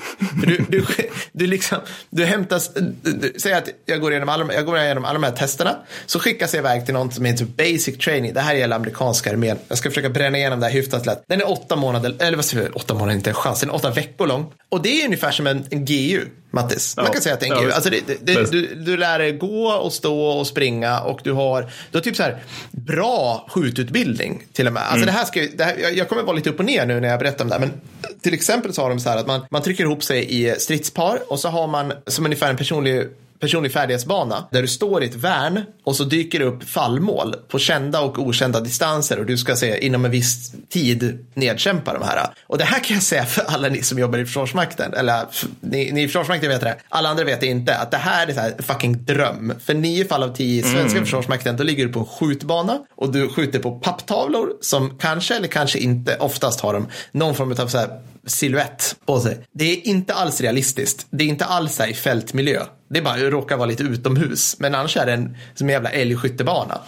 [0.46, 0.84] Du, du,
[1.32, 1.78] du, liksom,
[2.10, 5.22] du hämtas, eh, du, säg att jag går, igenom alla, jag går igenom alla de
[5.22, 8.34] här testerna, så skickas jag iväg till något som heter typ basic training.
[8.34, 9.58] Det här gäller amerikanska armén.
[9.68, 11.24] Jag ska försöka bränna igenom det här hyfsat lätt.
[11.26, 13.74] Den är åtta månader, eller vad säger jag, åtta månader, inte en chans, den är
[13.74, 14.52] åtta veckor lång.
[14.68, 16.24] Och det är ungefär som en, en GU.
[16.50, 16.96] Mattis.
[16.96, 19.32] Man kan säga att det är en ja, Alltså det, det, du, du lär dig
[19.32, 24.42] gå och stå och springa och du har, du har typ så här bra skjututbildning
[24.52, 24.82] till och med.
[24.82, 25.06] Alltså mm.
[25.06, 27.18] det här ska, det här, jag kommer vara lite upp och ner nu när jag
[27.18, 27.72] berättar om det här, men
[28.20, 31.18] till exempel så har de så här att man, man trycker ihop sig i stridspar
[31.28, 33.08] och så har man som ungefär en personlig
[33.40, 37.58] personlig färdighetsbana där du står i ett värn och så dyker det upp fallmål på
[37.58, 42.26] kända och okända distanser och du ska se inom en viss tid nedkämpa de här.
[42.46, 45.26] Och det här kan jag säga för alla ni som jobbar i Försvarsmakten, eller
[45.60, 48.32] ni, ni i Försvarsmakten vet det, alla andra vet det inte, att det här är
[48.32, 49.52] så här fucking dröm.
[49.64, 51.04] För nio fall av tio i svenska mm.
[51.04, 55.48] Försvarsmakten, då ligger du på en skjutbana och du skjuter på papptavlor som kanske eller
[55.48, 59.46] kanske inte, oftast har de någon form av så här siluett på sig.
[59.52, 61.06] Det är inte alls realistiskt.
[61.10, 62.62] Det är inte alls i fältmiljö.
[62.90, 64.56] Det är bara råkar vara lite utomhus.
[64.58, 66.78] Men annars är det en, som en jävla älgskyttebana.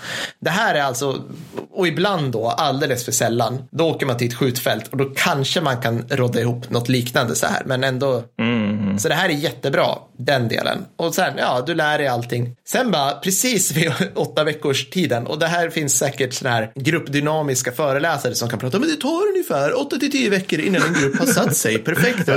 [0.41, 1.23] Det här är alltså,
[1.71, 5.61] och ibland då, alldeles för sällan, då åker man till ett skjutfält och då kanske
[5.61, 7.63] man kan rodda ihop något liknande så här.
[7.67, 8.99] Men ändå, mm.
[8.99, 9.87] så det här är jättebra,
[10.19, 10.79] den delen.
[10.97, 12.57] Och sen, ja, du lär dig allting.
[12.69, 17.73] Sen bara, precis vid åtta veckors tiden, och det här finns säkert sådana här gruppdynamiska
[17.73, 21.19] föreläsare som kan prata men det tar ungefär åtta till tio veckor innan en grupp
[21.19, 21.79] har satt sig.
[21.79, 22.31] Perfekt.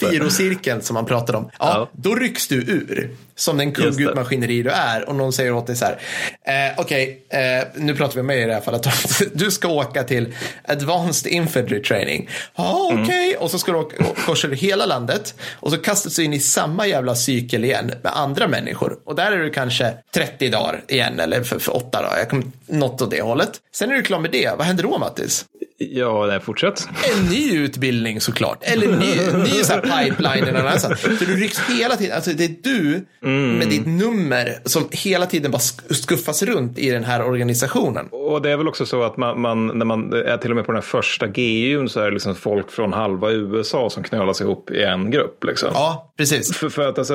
[0.00, 1.50] Firocirkeln som man pratar om.
[1.58, 5.66] Ja, ja, då rycks du ur som den kugghjulsmaskineri du är och någon säger åt
[5.66, 5.98] dig så här,
[6.46, 8.86] eh, okej, okay, eh, nu pratar vi om mig i det här fallet,
[9.34, 10.34] du ska åka till
[10.68, 12.28] Advanced Infantry Training.
[12.56, 13.28] Ja, ah, okej, okay.
[13.28, 13.42] mm.
[13.42, 16.86] och så ska du åka, korsa hela landet och så kastas du in i samma
[16.86, 21.42] jävla cykel igen med andra människor och där är du kanske 30 dagar igen eller
[21.42, 23.50] för, för 8 dagar, jag kommer, något åt det hållet.
[23.74, 25.44] Sen är du klar med det, vad händer då Mattis?
[25.90, 26.88] Ja, nej, fortsätt.
[27.16, 28.58] En ny utbildning såklart.
[28.60, 30.98] Eller ny, ny så pipeline eller något sånt.
[30.98, 32.16] För du rycks hela tiden.
[32.16, 33.58] Alltså det är du mm.
[33.58, 38.06] med ditt nummer som hela tiden bara skuffas runt i den här organisationen.
[38.10, 40.66] Och det är väl också så att man, man när man är till och med
[40.66, 44.40] på den här första GUn så är det liksom folk från halva USA som knölas
[44.40, 45.44] ihop i en grupp.
[45.44, 45.68] Liksom.
[45.74, 46.56] Ja, precis.
[46.56, 47.14] För, för att alltså,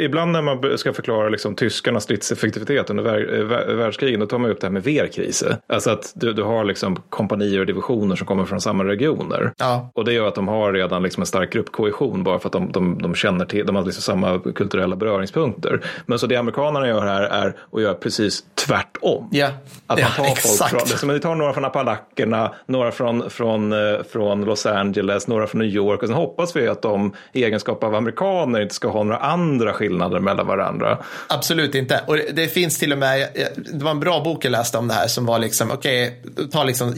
[0.00, 4.60] ibland när man ska förklara liksom, tyskarnas stridseffektivitet under vär, världskrigen, då tar man upp
[4.60, 5.56] det här med verkriser.
[5.68, 9.52] Alltså att du, du har liksom kompanier och divisioner som kommer från samma regioner.
[9.58, 9.90] Ja.
[9.94, 12.72] Och det gör att de har redan liksom en stark gruppkohesion bara för att de,
[12.72, 15.80] de, de känner till, de har liksom samma kulturella beröringspunkter.
[16.06, 19.28] Men så det amerikanerna gör här är att göra precis tvärtom.
[19.32, 19.50] Ja,
[19.86, 20.70] Att ja man tar exakt.
[20.70, 25.46] folk från, vi tar några från Appalacherna, några från, från, eh, från Los Angeles, några
[25.46, 28.88] från New York och sen hoppas vi att de i egenskap av amerikaner inte ska
[28.88, 30.98] ha några andra skillnader mellan varandra.
[31.28, 32.00] Absolut inte.
[32.06, 33.28] Och det, det finns till och med,
[33.72, 36.48] det var en bra bok jag läste om det här som var liksom, okej, okay,
[36.48, 36.94] ta liksom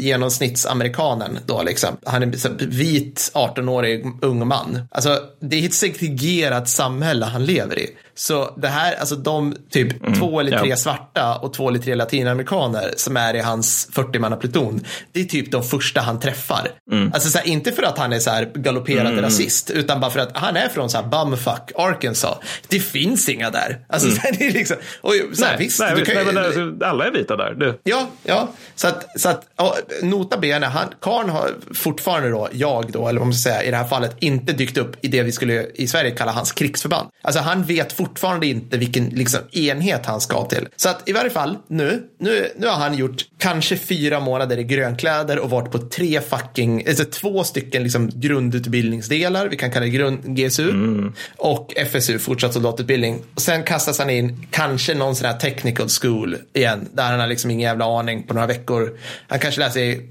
[0.70, 1.96] amerikanen då liksom.
[2.06, 4.82] Han är en vit 18-årig ung man.
[4.90, 7.96] Alltså, det är ett segregerat samhälle han lever i.
[8.20, 10.76] Så det här, alltså de typ mm, två eller tre ja.
[10.76, 15.62] svarta och två eller tre latinamerikaner som är i hans 40-mannapluton, det är typ de
[15.62, 16.68] första han träffar.
[16.92, 17.12] Mm.
[17.14, 19.24] Alltså så här, inte för att han är så här galopperande mm.
[19.24, 22.38] rasist, utan bara för att han är från så här bumfuck Arkansas.
[22.68, 23.78] Det finns inga där.
[23.88, 24.20] Alltså mm.
[24.20, 26.44] så här, det är liksom, och, så här, nej, visst, nej, visst kan, nej, men
[26.44, 27.54] alltså, alla är vita där.
[27.54, 27.74] Det.
[27.82, 32.92] Ja, ja, så att, så att ja, nota bene, han, Karn har fortfarande då, jag
[32.92, 35.22] då, eller vad man ska säga, i det här fallet, inte dykt upp i det
[35.22, 37.08] vi skulle i Sverige kalla hans krigsförband.
[37.22, 38.09] Alltså han vet fortfarande
[38.42, 40.68] inte vilken liksom, enhet han ska till.
[40.76, 44.64] Så att i varje fall nu, nu, nu har han gjort kanske fyra månader i
[44.64, 49.90] grönkläder och varit på tre fucking, alltså två stycken liksom grundutbildningsdelar, vi kan kalla det
[49.90, 51.12] grund, GSU, mm.
[51.36, 53.22] och FSU, fortsatt soldatutbildning.
[53.34, 57.26] Och sen kastas han in kanske någon sån här technical school igen, där han har
[57.26, 58.98] liksom ingen jävla aning på några veckor.
[59.28, 60.10] Han kanske läser i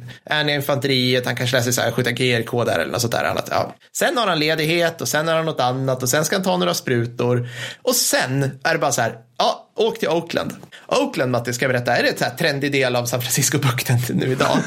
[0.50, 3.48] infanteriet, han kanske läser så här, skjuta GRK där eller något sånt där annat.
[3.52, 3.76] Ja.
[3.98, 6.58] Sen har han ledighet och sen har han något annat och sen ska han ta
[6.58, 7.50] några sprutor.
[7.90, 10.54] Och sen är det bara så här, ja, åk till Oakland.
[10.88, 14.58] Oakland, Matti, ska jag berätta, är det en trendig del av San Francisco-bukten nu idag.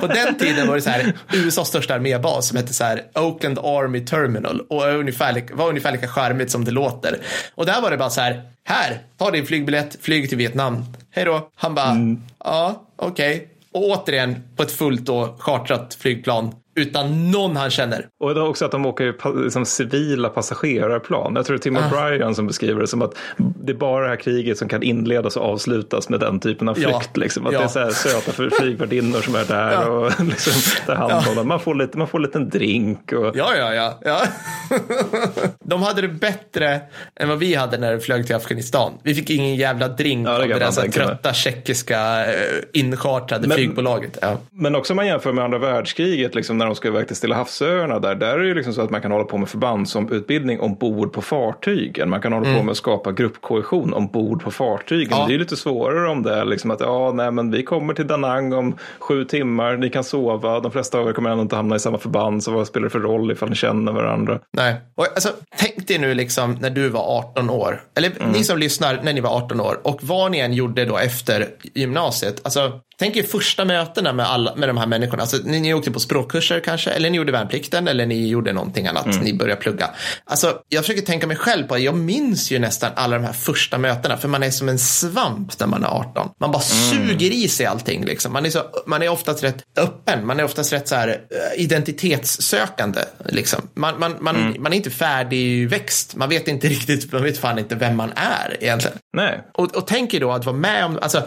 [0.00, 3.58] På den tiden var det så här, USAs största armébas som hette så här Oakland
[3.58, 7.18] Army Terminal och ungefär, var ungefär lika charmigt som det låter.
[7.54, 10.84] Och där var det bara så här, här, ta din flygbiljett, flyg till Vietnam.
[11.10, 11.50] Hej då.
[11.54, 12.22] Han bara, mm.
[12.44, 13.34] ja, okej.
[13.34, 13.46] Okay.
[13.72, 18.06] Och återigen på ett fullt då chartrat flygplan utan någon han känner.
[18.20, 21.36] Och det också att de åker liksom civila passagerarplan.
[21.36, 21.80] Jag tror det är Tim ah.
[21.80, 25.36] O'Brien som beskriver det som att det är bara det här kriget som kan inledas
[25.36, 26.90] och avslutas med den typen av flykt.
[26.90, 27.00] Ja.
[27.14, 27.46] Liksom.
[27.46, 27.58] Att ja.
[27.58, 29.86] det är så här söta flygvärdinnor som är där ja.
[29.86, 30.52] och liksom
[30.86, 31.42] tar hand om ja.
[31.42, 33.12] Man får lite, man får en liten drink.
[33.12, 33.36] Och...
[33.36, 33.98] Ja, ja, ja.
[34.04, 34.22] ja.
[35.64, 36.80] de hade det bättre
[37.20, 38.92] än vad vi hade när vi flög till Afghanistan.
[39.02, 42.34] Vi fick ingen jävla drink ja, det av det där trötta tjeckiska eh,
[42.72, 44.18] inchartrade flygbolaget.
[44.22, 44.38] Ja.
[44.50, 47.36] Men också om man jämför med andra världskriget, liksom, när de ska iväg till Stilla
[47.36, 49.88] havsöarna där, där är det ju liksom så att man kan hålla på med förband
[49.88, 52.10] som utbildning ombord på fartygen.
[52.10, 52.58] Man kan hålla mm.
[52.58, 55.18] på med att skapa gruppkohesion ombord på fartygen.
[55.18, 55.26] Ja.
[55.28, 58.06] Det är lite svårare om det är liksom att ja, nej, men vi kommer till
[58.06, 61.76] Danang om sju timmar, ni kan sova, de flesta av er kommer ändå inte hamna
[61.76, 64.38] i samma förband, så vad spelar det för roll ifall ni känner varandra?
[64.52, 68.32] Nej, och alltså, tänk dig nu liksom när du var 18 år, eller mm.
[68.32, 71.46] ni som lyssnar när ni var 18 år och vad ni än gjorde då efter
[71.74, 75.22] gymnasiet, alltså Tänk er första mötena med, alla, med de här människorna.
[75.22, 78.86] Alltså, ni, ni åkte på språkkurser kanske, eller ni gjorde värnplikten, eller ni gjorde någonting
[78.86, 79.06] annat.
[79.06, 79.18] Mm.
[79.18, 79.90] Ni började plugga.
[80.24, 83.78] Alltså, jag försöker tänka mig själv på, jag minns ju nästan alla de här första
[83.78, 86.28] mötena, för man är som en svamp när man är 18.
[86.40, 87.08] Man bara mm.
[87.08, 88.04] suger i sig allting.
[88.04, 88.32] Liksom.
[88.32, 91.62] Man, är så, man är oftast rätt öppen, man är oftast rätt så här, eh,
[91.62, 93.00] identitetssökande.
[93.24, 93.60] Liksom.
[93.74, 94.62] Man, man, man, mm.
[94.62, 98.56] man är inte färdigväxt, man vet inte riktigt, man vet fan inte vem man är
[98.60, 98.98] egentligen.
[99.16, 99.40] Nej.
[99.54, 101.22] Och, och tänk er då att vara med om, alltså,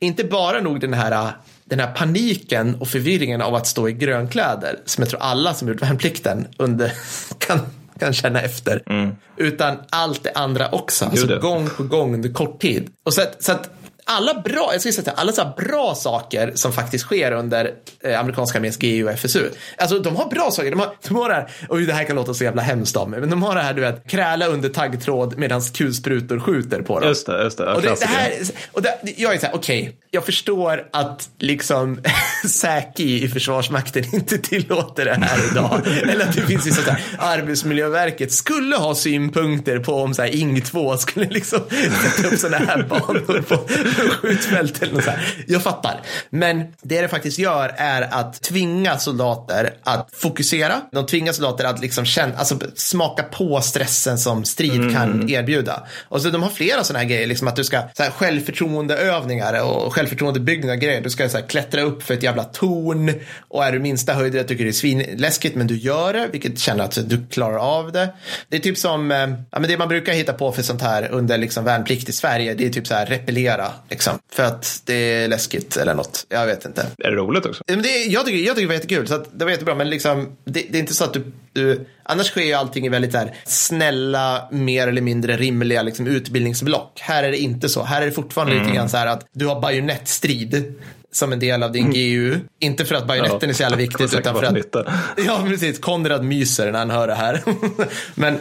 [0.00, 1.32] inte bara nog den här,
[1.64, 5.68] den här paniken och förvirringen av att stå i grönkläder som jag tror alla som
[5.68, 6.92] gjort värnplikten under
[7.38, 7.60] kan,
[7.98, 8.82] kan känna efter.
[8.86, 9.16] Mm.
[9.36, 12.90] Utan allt det andra också, alltså gång på gång under kort tid.
[13.02, 13.70] Och så att, så att
[14.10, 18.58] alla bra, jag ska säga alla så bra saker som faktiskt sker under eh, amerikanska
[18.58, 19.50] arméns GU och FSU.
[19.76, 20.70] Alltså de har bra saker.
[20.70, 23.10] De har, de har det här, och det här kan låta så jävla hemskt av
[23.10, 27.00] mig, men de har det här du vet, kräla under taggtråd medan kulsprutor skjuter på
[27.00, 27.08] dem.
[27.08, 27.74] Just det, just det.
[27.74, 28.32] Och det, det här,
[28.72, 32.00] och det, jag är så här, okej, okay, jag förstår att liksom
[32.48, 35.80] Säki i Försvarsmakten inte tillåter det här idag.
[36.02, 40.36] Eller att det finns vissa så här, Arbetsmiljöverket skulle ha synpunkter på om så här,
[40.36, 41.60] Ing 2 skulle liksom
[42.02, 43.54] sätta upp sådana här banor på
[43.98, 45.44] skjutfält eller något så här.
[45.46, 46.00] Jag fattar.
[46.30, 50.80] Men det det faktiskt gör är att tvinga soldater att fokusera.
[50.92, 54.94] De tvingar soldater att liksom känna, alltså smaka på stressen som strid mm.
[54.94, 55.86] kan erbjuda.
[56.08, 59.62] Och så de har flera sådana här grejer, liksom att du ska så här, självförtroendeövningar
[59.62, 61.00] och självförtroendebyggnad grejer.
[61.00, 63.14] Du ska så här, klättra upp för ett jävla torn
[63.48, 66.84] och är du minsta höjden tycker det är svinläskigt men du gör det, vilket känner
[66.84, 68.08] att du klarar av det.
[68.48, 69.18] Det är typ som, eh,
[69.50, 72.54] ja men det man brukar hitta på för sånt här under liksom värnplikt i Sverige,
[72.54, 76.26] det är typ så här repellera Liksom, för att det är läskigt eller något.
[76.28, 76.86] Jag vet inte.
[76.98, 77.62] Är det roligt också?
[77.66, 79.08] Men det, jag, tycker, jag tycker det var jättekul.
[79.08, 79.74] Så det var jättebra.
[79.74, 81.86] Men liksom, det, det är inte så att du, du...
[82.02, 87.00] Annars sker ju allting i väldigt här, snälla, mer eller mindre rimliga liksom, utbildningsblock.
[87.00, 87.82] Här är det inte så.
[87.82, 88.64] Här är det fortfarande mm.
[88.64, 90.74] lite grann så här att du har bajonettstrid
[91.18, 92.40] som en del av din GU.
[92.60, 94.54] Inte för att bajonetten ja, är så jävla viktigt utan för att...
[94.54, 94.92] Nytta.
[95.26, 95.78] Ja, precis.
[95.78, 97.42] Konrad myser när han hör det här.
[98.14, 98.38] Men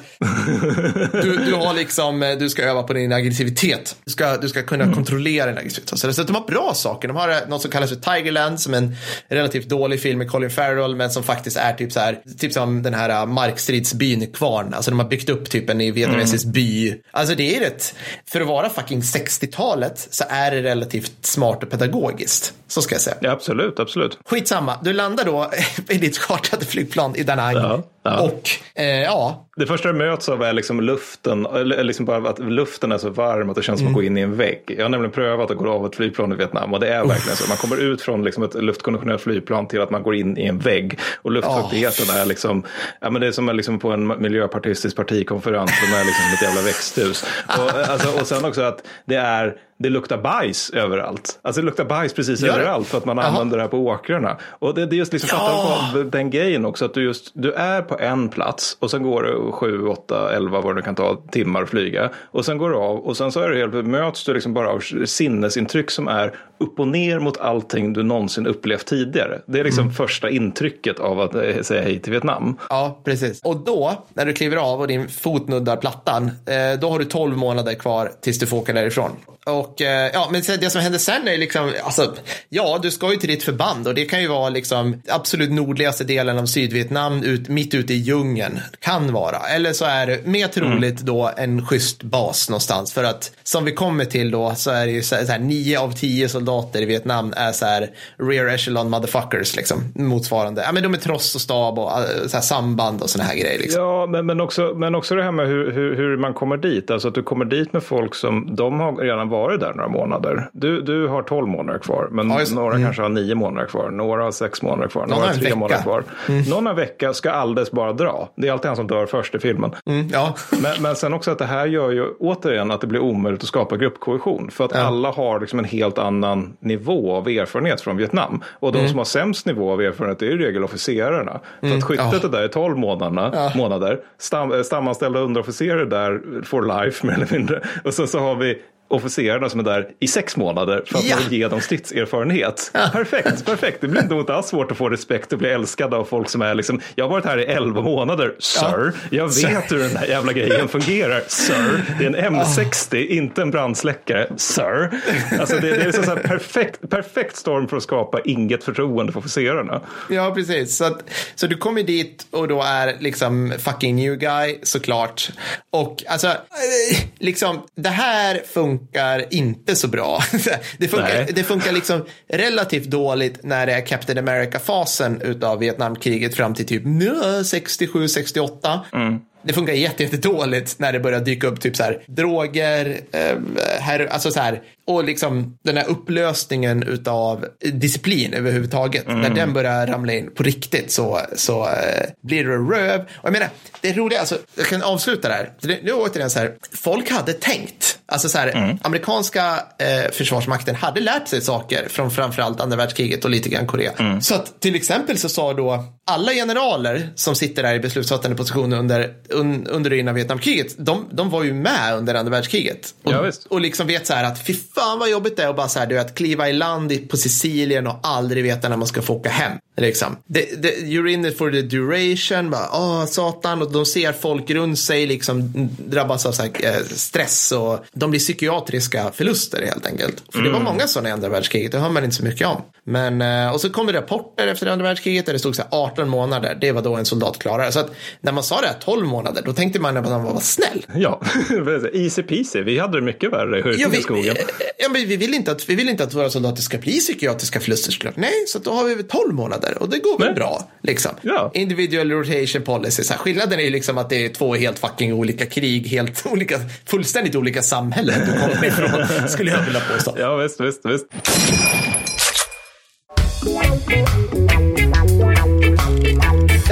[1.11, 3.95] du, du har liksom, du ska öva på din aggressivitet.
[4.05, 4.95] Du ska, du ska kunna mm.
[4.95, 5.99] kontrollera din aggressivitet.
[5.99, 7.07] Så, så de har bra saker.
[7.07, 8.95] De har något som kallas för Tigerland som är en
[9.29, 12.83] relativt dålig film med Colin Farrell men som faktiskt är typ så här, typ som
[12.83, 14.73] den här äh, markstridsbyn Kvarn.
[14.73, 16.53] Alltså de har byggt upp typ en vietnamesisk mm.
[16.53, 16.95] by.
[17.11, 21.69] Alltså det är rätt, för att vara fucking 60-talet så är det relativt smart och
[21.69, 22.53] pedagogiskt.
[22.67, 23.15] Så ska jag säga.
[23.21, 24.19] Ja, absolut, absolut.
[24.25, 25.51] Skitsamma, du landar då
[25.89, 27.55] i ditt chartrade flygplan i Da Nang.
[27.55, 28.21] Ja, ja.
[28.21, 29.43] Och eh, ja.
[29.55, 33.09] Det första du möts av är liksom luften, eller liksom bara att luften är så
[33.09, 34.61] varm att det känns som att gå in i en vägg.
[34.77, 37.37] Jag har nämligen prövat att gå av ett flygplan i Vietnam och det är verkligen
[37.37, 37.47] så.
[37.47, 40.59] Man kommer ut från liksom ett luftkonditionerat flygplan till att man går in i en
[40.59, 40.99] vägg.
[41.21, 42.21] Och luftfuktigheten oh.
[42.21, 42.63] är liksom,
[43.01, 46.61] ja men det är som liksom på en miljöpartistisk partikonferens som är liksom ett jävla
[46.61, 47.25] växthus.
[47.47, 51.39] Och, alltså, och sen också att det är det luktar bajs överallt.
[51.41, 53.27] Alltså det luktar bajs precis Gör överallt för att man Aha.
[53.27, 54.37] använder det här på åkrarna.
[54.59, 55.89] Och det, det är just liksom ja.
[55.93, 59.23] på den grejen också att du just, du är på en plats och sen går
[59.23, 62.09] det 7, 8, 11 vad det kan ta timmar att flyga.
[62.31, 64.69] Och sen går det av och sen så är det helt, möts du liksom bara
[64.69, 69.41] av sinnesintryck som är upp och ner mot allting du någonsin upplevt tidigare.
[69.45, 69.93] Det är liksom mm.
[69.93, 72.57] första intrycket av att eh, säga hej till Vietnam.
[72.69, 73.41] Ja, precis.
[73.43, 77.05] Och då, när du kliver av och din fot nuddar plattan, eh, då har du
[77.05, 79.11] tolv månader kvar tills du får åka därifrån.
[79.45, 82.15] Och eh, ja, men det som händer sen är liksom, alltså,
[82.49, 86.03] ja, du ska ju till ditt förband och det kan ju vara liksom absolut nordligaste
[86.03, 89.37] delen av Sydvietnam, ut, mitt ute i djungeln, kan vara.
[89.37, 91.05] Eller så är det mer troligt mm.
[91.05, 92.93] då en schysst bas någonstans.
[92.93, 95.39] För att som vi kommer till då så är det ju så här, så här
[95.39, 100.63] nio av tio soldater i Vietnam är så här rear echelon motherfuckers liksom, motsvarande.
[100.65, 101.91] Ja, men de är tross och stab och
[102.27, 103.59] så här, samband och sådana här grejer.
[103.59, 103.81] Liksom.
[103.81, 106.91] Ja, men, men, också, men också det här med hur, hur, hur man kommer dit,
[106.91, 110.49] alltså att du kommer dit med folk som de har redan varit där några månader.
[110.53, 112.85] Du, du har tolv månader kvar, men ja, några mm.
[112.85, 116.03] kanske har nio månader kvar, några har sex månader kvar, några har tre månader kvar.
[116.29, 116.43] Mm.
[116.43, 118.29] Någon en vecka ska alldeles bara dra.
[118.35, 119.71] Det är alltid han som dör först i filmen.
[119.85, 120.35] Mm, ja.
[120.61, 123.47] men, men sen också att det här gör ju återigen att det blir omöjligt att
[123.47, 124.51] skapa gruppkohesion.
[124.51, 124.79] För att ja.
[124.79, 128.43] alla har liksom en helt annan nivå av erfarenhet från Vietnam.
[128.59, 128.89] Och de mm.
[128.89, 131.39] som har sämst nivå av erfarenhet är i regel officerarna.
[131.59, 131.81] För att mm.
[131.81, 133.99] skyttet är där i tolv månaderna, månader.
[134.17, 137.61] Stam, stamanställda underofficerare där for life mer eller mindre.
[137.83, 141.17] Och sen så har vi officerarna som är där i sex månader för att ja.
[141.29, 142.71] ge dem stridserfarenhet.
[142.73, 142.89] Ja.
[142.93, 143.81] Perfekt, perfekt.
[143.81, 146.55] Det blir inte alls svårt att få respekt och bli älskad av folk som är
[146.55, 148.93] liksom, jag har varit här i elva månader, sir.
[149.09, 149.17] Ja.
[149.17, 151.85] Jag vet hur den här jävla grejen fungerar, sir.
[151.99, 155.01] Det är en M60, inte en brandsläckare, sir.
[155.39, 159.19] Alltså det, det är så, så perfekt, perfekt storm för att skapa inget förtroende för
[159.19, 159.81] officerarna.
[160.09, 160.77] Ja, precis.
[160.77, 161.03] Så, att,
[161.35, 165.29] så du kommer dit och då är liksom fucking new guy såklart.
[165.69, 170.19] Och alltså, eh, liksom det här funkar funkar inte så bra.
[170.77, 176.53] det, funkar, det funkar liksom relativt dåligt när det är Captain America-fasen av Vietnamkriget fram
[176.53, 178.79] till typ 67-68.
[178.93, 183.35] Mm det funkar jättedåligt jätte när det börjar dyka upp typ så här droger, eh,
[183.79, 189.07] här, alltså så här, och liksom den här upplösningen utav disciplin överhuvudtaget.
[189.07, 189.21] Mm.
[189.21, 193.01] När den börjar ramla in på riktigt så, så eh, blir det röv.
[193.01, 193.49] Och jag menar,
[193.81, 195.49] det roliga, alltså, jag kan avsluta där.
[195.61, 198.77] Det, nu återigen så här, folk hade tänkt, alltså så här, mm.
[198.81, 203.91] amerikanska eh, försvarsmakten hade lärt sig saker från framförallt andra världskriget och lite grann Korea.
[203.99, 204.21] Mm.
[204.21, 208.77] Så att till exempel så sa då alla generaler som sitter där i beslutsfattande positioner
[208.77, 212.95] under, un, under det innan Vietnamkriget, de, de var ju med under andra världskriget.
[213.03, 215.55] Och, ja, och liksom vet så här att fy fan vad jobbigt det är att
[215.55, 218.87] bara så här, du vet, kliva i land på Sicilien och aldrig veta när man
[218.87, 219.51] ska få åka hem.
[219.77, 220.17] Liksom.
[220.27, 224.49] Det, det, you're in it for the duration, bara, åh satan, och de ser folk
[224.49, 229.85] runt sig liksom drabbas av så här, eh, stress och de blir psykiatriska förluster helt
[229.85, 230.23] enkelt.
[230.31, 230.45] För mm.
[230.45, 230.73] det var mm.
[230.73, 232.61] många sådana i andra världskriget, det hör man inte så mycket om.
[232.89, 235.69] Men, eh, och så kom det rapporter efter andra världskriget där det stod så här
[235.71, 237.71] 18 månader, det var då en soldat klarade.
[237.71, 240.39] Så att när man sa det här 12 månader, då tänkte man att han var
[240.39, 240.85] snäll.
[240.95, 241.21] Ja,
[241.93, 244.35] easy peasy, vi hade det mycket värre ja, vi, i skogen.
[244.77, 247.59] Ja, men vi vill, inte att, vi vill inte att våra soldater ska bli psykiatriska
[247.59, 248.15] förluster såklart.
[248.15, 250.69] Nej, så då har vi 12 månader och det går väl bra.
[250.83, 251.11] Liksom.
[251.21, 251.51] Ja.
[251.53, 255.13] Individual rotation policy, så här, skillnaden är ju liksom att det är två helt fucking
[255.13, 260.15] olika krig, helt olika, fullständigt olika samhällen du kommer ifrån, skulle jag vilja påstå.
[260.19, 261.05] Ja, visst, visst, visst.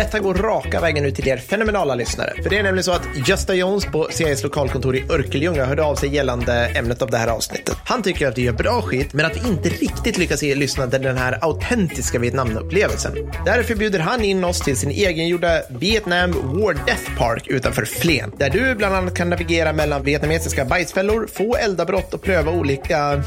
[0.06, 2.34] Detta går raka vägen ut till er fenomenala lyssnare.
[2.44, 5.96] För det är nämligen så att Gösta Jones på CIs lokalkontor i Örkelljunga hörde av
[5.96, 7.76] sig gällande ämnet av det här avsnittet.
[7.86, 10.98] Han tycker att vi gör bra skit, men att vi inte riktigt lyckas ge lyssnarna
[10.98, 13.32] den här autentiska Vietnamupplevelsen.
[13.46, 18.50] Därför bjuder han in oss till sin egengjorda Vietnam War Death Park utanför Flen, där
[18.50, 23.24] du bland annat kan navigera mellan vietnamesiska bajsfällor, få eldabrott och pröva olika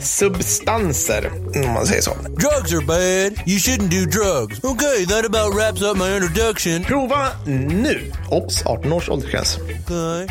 [0.00, 1.32] substanser,
[1.64, 2.10] om man säger så.
[2.12, 3.48] Drugs are bad.
[3.48, 4.64] You shouldn't do drugs.
[4.64, 6.84] Okay, that about wraps up my introduction.
[6.84, 8.12] Prova nu!
[8.30, 8.62] Obs!
[8.66, 9.58] 18 års åldersgräns.
[9.58, 10.26] Okay.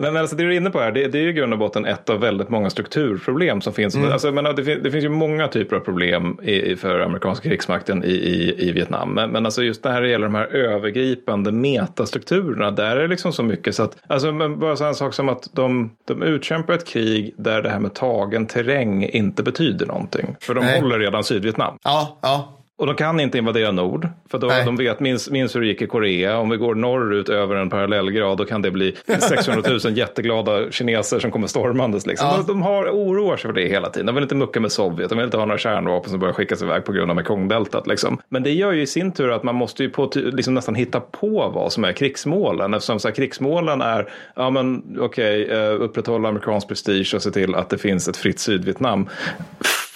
[0.00, 1.58] Men alltså det du är inne på här, det, det är ju i grund och
[1.58, 3.94] botten ett av väldigt många strukturproblem som finns.
[3.94, 4.12] Mm.
[4.12, 8.04] Alltså, men det, fin- det finns ju många typer av problem i, för amerikanska krigsmakten
[8.04, 9.14] i, i, i Vietnam.
[9.14, 13.32] Men, men alltså just när det gäller de här övergripande metastrukturerna, där är det liksom
[13.32, 16.86] så mycket så att, alltså bara så en sak som att de, de utkämpar ett
[16.86, 20.36] krig där det här med tagen terräng inte betyder någonting.
[20.40, 20.80] För de Nej.
[20.80, 21.76] håller redan Sydvietnam.
[21.84, 22.56] Ja, ja.
[22.80, 24.08] Och de kan inte invadera nord.
[24.30, 24.64] För då, Nej.
[24.64, 26.38] de vet, minns, minns hur det gick i Korea.
[26.38, 28.96] Om vi går norrut över en parallellgrad då kan det bli
[29.28, 32.06] 600 000 jätteglada kineser som kommer stormandes.
[32.06, 32.28] Liksom.
[32.28, 32.36] Ja.
[32.36, 34.06] De, de har, oroar sig för det hela tiden.
[34.06, 35.08] De vill inte mucka med Sovjet.
[35.08, 37.86] De vill inte ha några kärnvapen som börjar skickas iväg på grund av Mekongdeltat.
[37.86, 38.20] Liksom.
[38.28, 41.00] Men det gör ju i sin tur att man måste ju på, liksom nästan hitta
[41.00, 42.74] på vad som är krigsmålen.
[42.74, 47.54] Eftersom så här, krigsmålen är, ja men okej, eh, upprätthålla amerikansk prestige och se till
[47.54, 49.08] att det finns ett fritt Sydvietnam.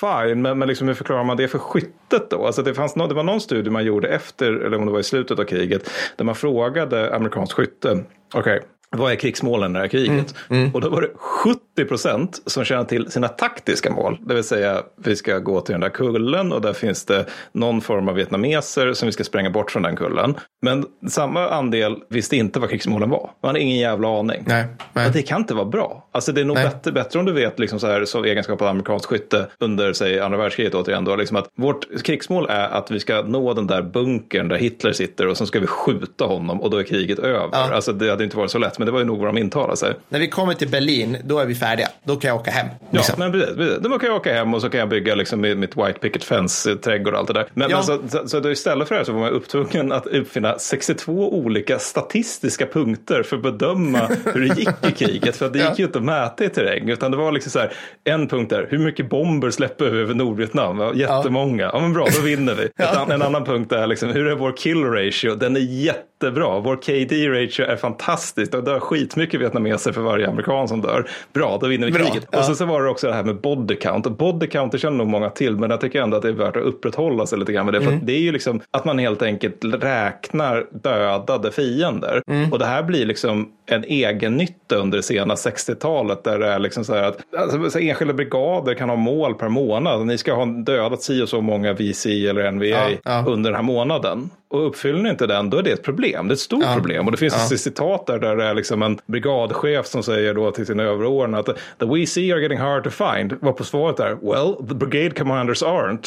[0.00, 2.46] Fine, men, men liksom hur förklarar man det för skyttet då?
[2.46, 5.00] Alltså det, fanns no, det var någon studie man gjorde efter, eller om det var
[5.00, 8.62] i slutet av kriget, där man frågade amerikanskt skytte, okej,
[8.96, 10.34] vad är krigsmålen i det här kriget?
[10.72, 14.18] Och då var det 70 procent som känner till sina taktiska mål.
[14.20, 17.80] Det vill säga, vi ska gå till den där kullen och där finns det någon
[17.80, 20.34] form av vietnameser som vi ska spränga bort från den kullen.
[20.62, 23.30] Men samma andel visste inte vad krigsmålen var.
[23.42, 24.44] Man hade ingen jävla aning.
[24.46, 25.10] Nej, nej.
[25.12, 26.08] Det kan inte vara bra.
[26.12, 26.64] Alltså det är nog Nej.
[26.64, 30.20] bättre, bättre om du vet liksom så här, som egenskap av amerikanskt skytte under säg,
[30.20, 31.04] andra världskriget återigen.
[31.04, 34.92] Då, liksom att vårt krigsmål är att vi ska nå den där bunkern där Hitler
[34.92, 37.48] sitter och sen ska vi skjuta honom och då är kriget över.
[37.52, 37.74] Ja.
[37.74, 39.76] Alltså det hade inte varit så lätt men det var ju nog vad de intalade
[39.76, 39.94] sig.
[40.08, 41.88] När vi kommer till Berlin, då är vi färdiga.
[42.04, 42.66] Då kan jag åka hem.
[42.80, 43.14] Ja, liksom.
[43.18, 43.78] men precis.
[43.80, 46.76] Då kan jag åka hem och så kan jag bygga liksom mitt white picket fence,
[46.76, 47.46] trädgård och allt det där.
[47.54, 47.84] Men, Ja.
[47.88, 51.12] men så, så, då istället för det här så var man upptvungen att uppfinna 62
[51.34, 54.00] olika statistiska punkter för att bedöma
[54.32, 55.36] hur det gick i kriget.
[55.36, 56.88] För det gick ju inte att mäta i terräng.
[56.90, 57.72] Utan det var liksom så här,
[58.04, 60.78] en punkt där, hur mycket bomber släpper vi över Nordvietnam?
[60.80, 61.70] Ja, jättemånga.
[61.72, 62.84] Ja, men bra, då vinner vi.
[62.84, 65.34] An- En annan punkt är liksom, hur är vår kill ratio?
[65.34, 66.60] Den är jättebra.
[66.60, 68.52] Vår KD ratio är fantastisk.
[68.52, 71.08] Det dör skitmycket vietnameser för varje amerikan som dör.
[71.32, 72.28] Bra, då vinner vi Bra, kriget.
[72.30, 72.38] ja.
[72.38, 74.06] Och så, så var det också det här med body count.
[74.18, 76.56] Body count det känner nog många till, men jag tycker ändå att det är värt
[76.56, 77.80] att upprätthålla sig lite grann med det.
[77.80, 77.98] För Mm.
[78.00, 82.22] att det är ju liksom att man helt enkelt räknar dödade fiender.
[82.30, 82.52] Mm.
[82.52, 86.58] Och det här blir liksom en egen nytta under det sena 60-talet där det är
[86.58, 90.06] liksom så här att alltså, så enskilda brigader kan ha mål per månad.
[90.06, 93.24] Ni ska ha dödat si och så många VC eller NVA Ja, ja.
[93.26, 94.30] under den här månaden.
[94.54, 96.28] Och uppfyller ni inte den, då är det ett problem.
[96.28, 96.74] Det är ett stort Ja.
[96.74, 97.06] problem.
[97.06, 97.56] Och det finns Ja.
[97.56, 101.56] citat där, där det är liksom en brigadchef som säger då till sina överordnade att
[101.80, 103.34] the VC are getting hard to find.
[103.40, 106.06] Var på svaret där, well, the brigade commanders aren't.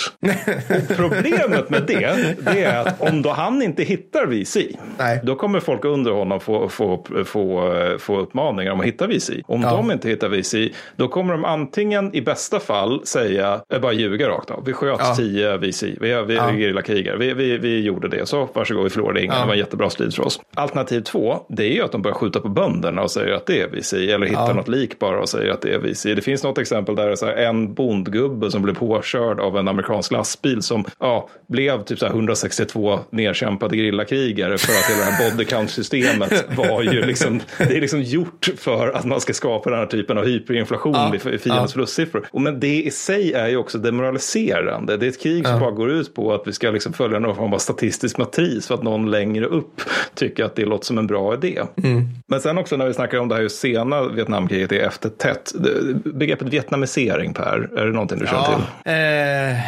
[0.91, 4.57] och problemet med det, det är att om då han inte hittar VC,
[4.97, 5.19] Nej.
[5.23, 9.29] då kommer folk under honom få, få, få, få uppmaningar om att hitta VC.
[9.47, 9.71] Om Ja.
[9.71, 10.55] de inte hittar VC,
[10.95, 14.63] då kommer de antingen i bästa fall säga, bara ljuga rakt av.
[14.65, 15.15] Vi sköt Ja.
[15.15, 16.47] 10 VC, vi är, vi Ja.
[16.51, 18.25] gerillakrigare, vi, vi, vi gjorde det.
[18.25, 19.41] Så varsågod, vi förlorade ingen, Ja.
[19.41, 20.39] det var en jättebra strid för oss.
[20.55, 23.61] Alternativ två, det är ju att de börjar skjuta på bönderna och säger att det
[23.61, 23.93] är VC.
[23.93, 24.53] Eller hittar Ja.
[24.53, 26.03] något lik bara och säger att det är VC.
[26.15, 30.11] Det finns något exempel där så här, en bondgubbe som blev påkörd av en amerikansk
[30.11, 35.31] lastbil som ja, blev typ så här 162 nedkämpade gerillakrigare för att hela det här
[35.31, 39.79] body count-systemet var ju liksom, det är liksom gjort för att man ska skapa den
[39.79, 41.09] här typen av hyperinflation Ja.
[41.11, 41.67] vid fiendens Ja.
[41.67, 42.27] förlustsiffror.
[42.31, 44.97] Och men det i sig är ju också demoraliserande.
[44.97, 45.59] Det är ett krig som Ja.
[45.59, 48.75] bara går ut på att vi ska liksom följa någon form av statistisk matris för
[48.75, 49.81] att någon längre upp
[50.15, 51.61] tycker att det låter som en bra idé.
[51.83, 52.09] Mm.
[52.27, 55.51] Men sen också när vi snackar om det här hur sena Vietnamkriget är efter tätt.
[55.59, 58.63] det- Begreppet vietnamisering Per, är det någonting du känner till?
[58.85, 59.59] Eh,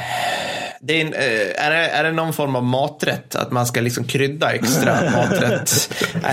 [0.82, 3.36] det är, en, eh, är, det, är det någon form av maträtt?
[3.36, 5.94] Att man ska liksom krydda extra maträtt?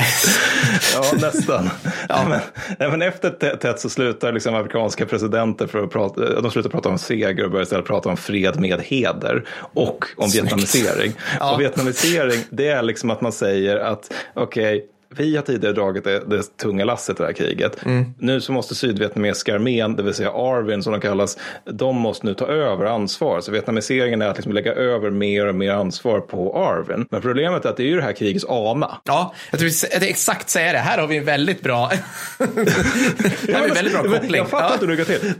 [0.94, 1.70] Ja, nästan.
[2.08, 2.40] Ja.
[2.78, 6.88] Men, men efter tätt så slutar liksom amerikanska presidenter för att prata, de slutar prata
[6.88, 10.44] om seger och börjar istället prata om fred med heder och om Snyggt.
[10.44, 11.12] vietnamisering.
[11.40, 11.54] Ja.
[11.54, 16.20] Och vietnamisering, det är liksom att man säger att okej, vi har tidigare dragit det,
[16.26, 17.84] det tunga lasset i det här kriget.
[17.86, 18.04] Mm.
[18.18, 22.34] Nu så måste sydvietnamesiska armén, det vill säga Arvin som de kallas, de måste nu
[22.34, 23.40] ta över ansvar.
[23.40, 27.06] Så vietnamiseringen är att liksom lägga över mer och mer ansvar på Arvin.
[27.10, 28.98] Men problemet är att det är ju det här krigets ama.
[29.04, 30.78] Ja, jag tror jag tänkte exakt säga det.
[30.78, 31.86] Här har vi en väldigt bra,
[32.38, 34.36] här har vi en väldigt bra koppling.
[34.36, 34.72] Jag fattar Ja.
[34.74, 35.32] inte hur det går till.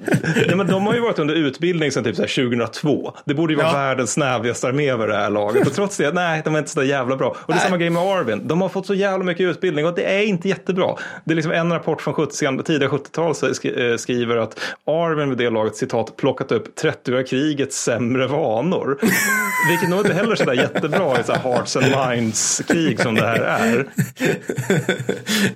[0.47, 3.13] Nej, men de har ju varit under utbildning sedan typ så här 2002.
[3.25, 3.73] Det borde ju vara Ja.
[3.73, 5.67] världens snävigaste armé vid det här laget.
[5.67, 7.29] Och trots det, nej, de är inte så jävla bra.
[7.39, 8.49] Och det är samma grej med Arvin.
[8.49, 10.95] De har fått så jävla mycket utbildning och det är inte jättebra.
[11.25, 14.61] Det är liksom en rapport från 70, sen- tidiga 70-tal som sk- eh, skriver att
[14.87, 18.99] Arvin vid det laget, citat, plockat upp 30 krigets sämre vanor.
[19.70, 23.14] Vilket nog inte heller är sådär jättebra i så här hearts and minds krig som
[23.14, 23.87] det här är.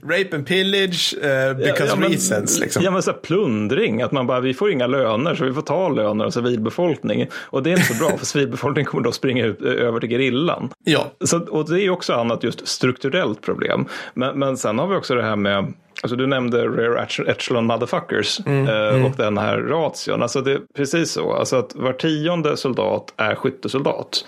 [0.03, 2.59] Rape and pillage uh, because Ja, men- reasons.
[2.61, 2.83] Liksom.
[2.85, 5.89] Ja men så plundring, att man bara vi får inga löner så vi får ta
[5.89, 7.27] löner av civilbefolkning.
[7.35, 10.71] Och det är inte så bra för civilbefolkningen kommer då springa ut, över till gerillan.
[10.85, 11.13] Ja.
[11.25, 13.87] Så, och det är ju också annat just strukturellt problem.
[14.15, 15.73] Men, men sen har vi också det här med
[16.03, 20.23] Alltså du nämnde Rare Ech- Echelon Motherfuckers eh, och den här ration.
[20.23, 21.33] Alltså det är precis så.
[21.33, 24.25] Alltså att var tionde soldat är skyttesoldat.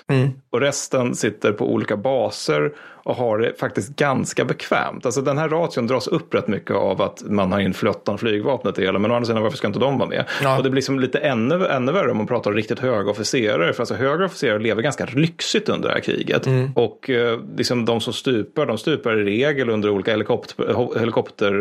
[0.51, 2.73] Och resten sitter på olika baser
[3.05, 5.07] och har det faktiskt ganska bekvämt.
[5.07, 8.79] Alltså den här ration dras upp rätt mycket av att man har in flottan flygvapnet
[8.79, 8.99] i hela.
[8.99, 10.25] Men å andra sidan varför ska inte de vara med?
[10.43, 10.57] Ja.
[10.57, 13.73] Och det blir som lite ännu, ännu värre om man pratar om riktigt höga officerare.
[13.73, 16.47] För alltså höga officerare lever ganska lyxigt under det här kriget.
[16.75, 20.99] Och eh, liksom de som stupar, de stupar i regel under olika helikopter, ho-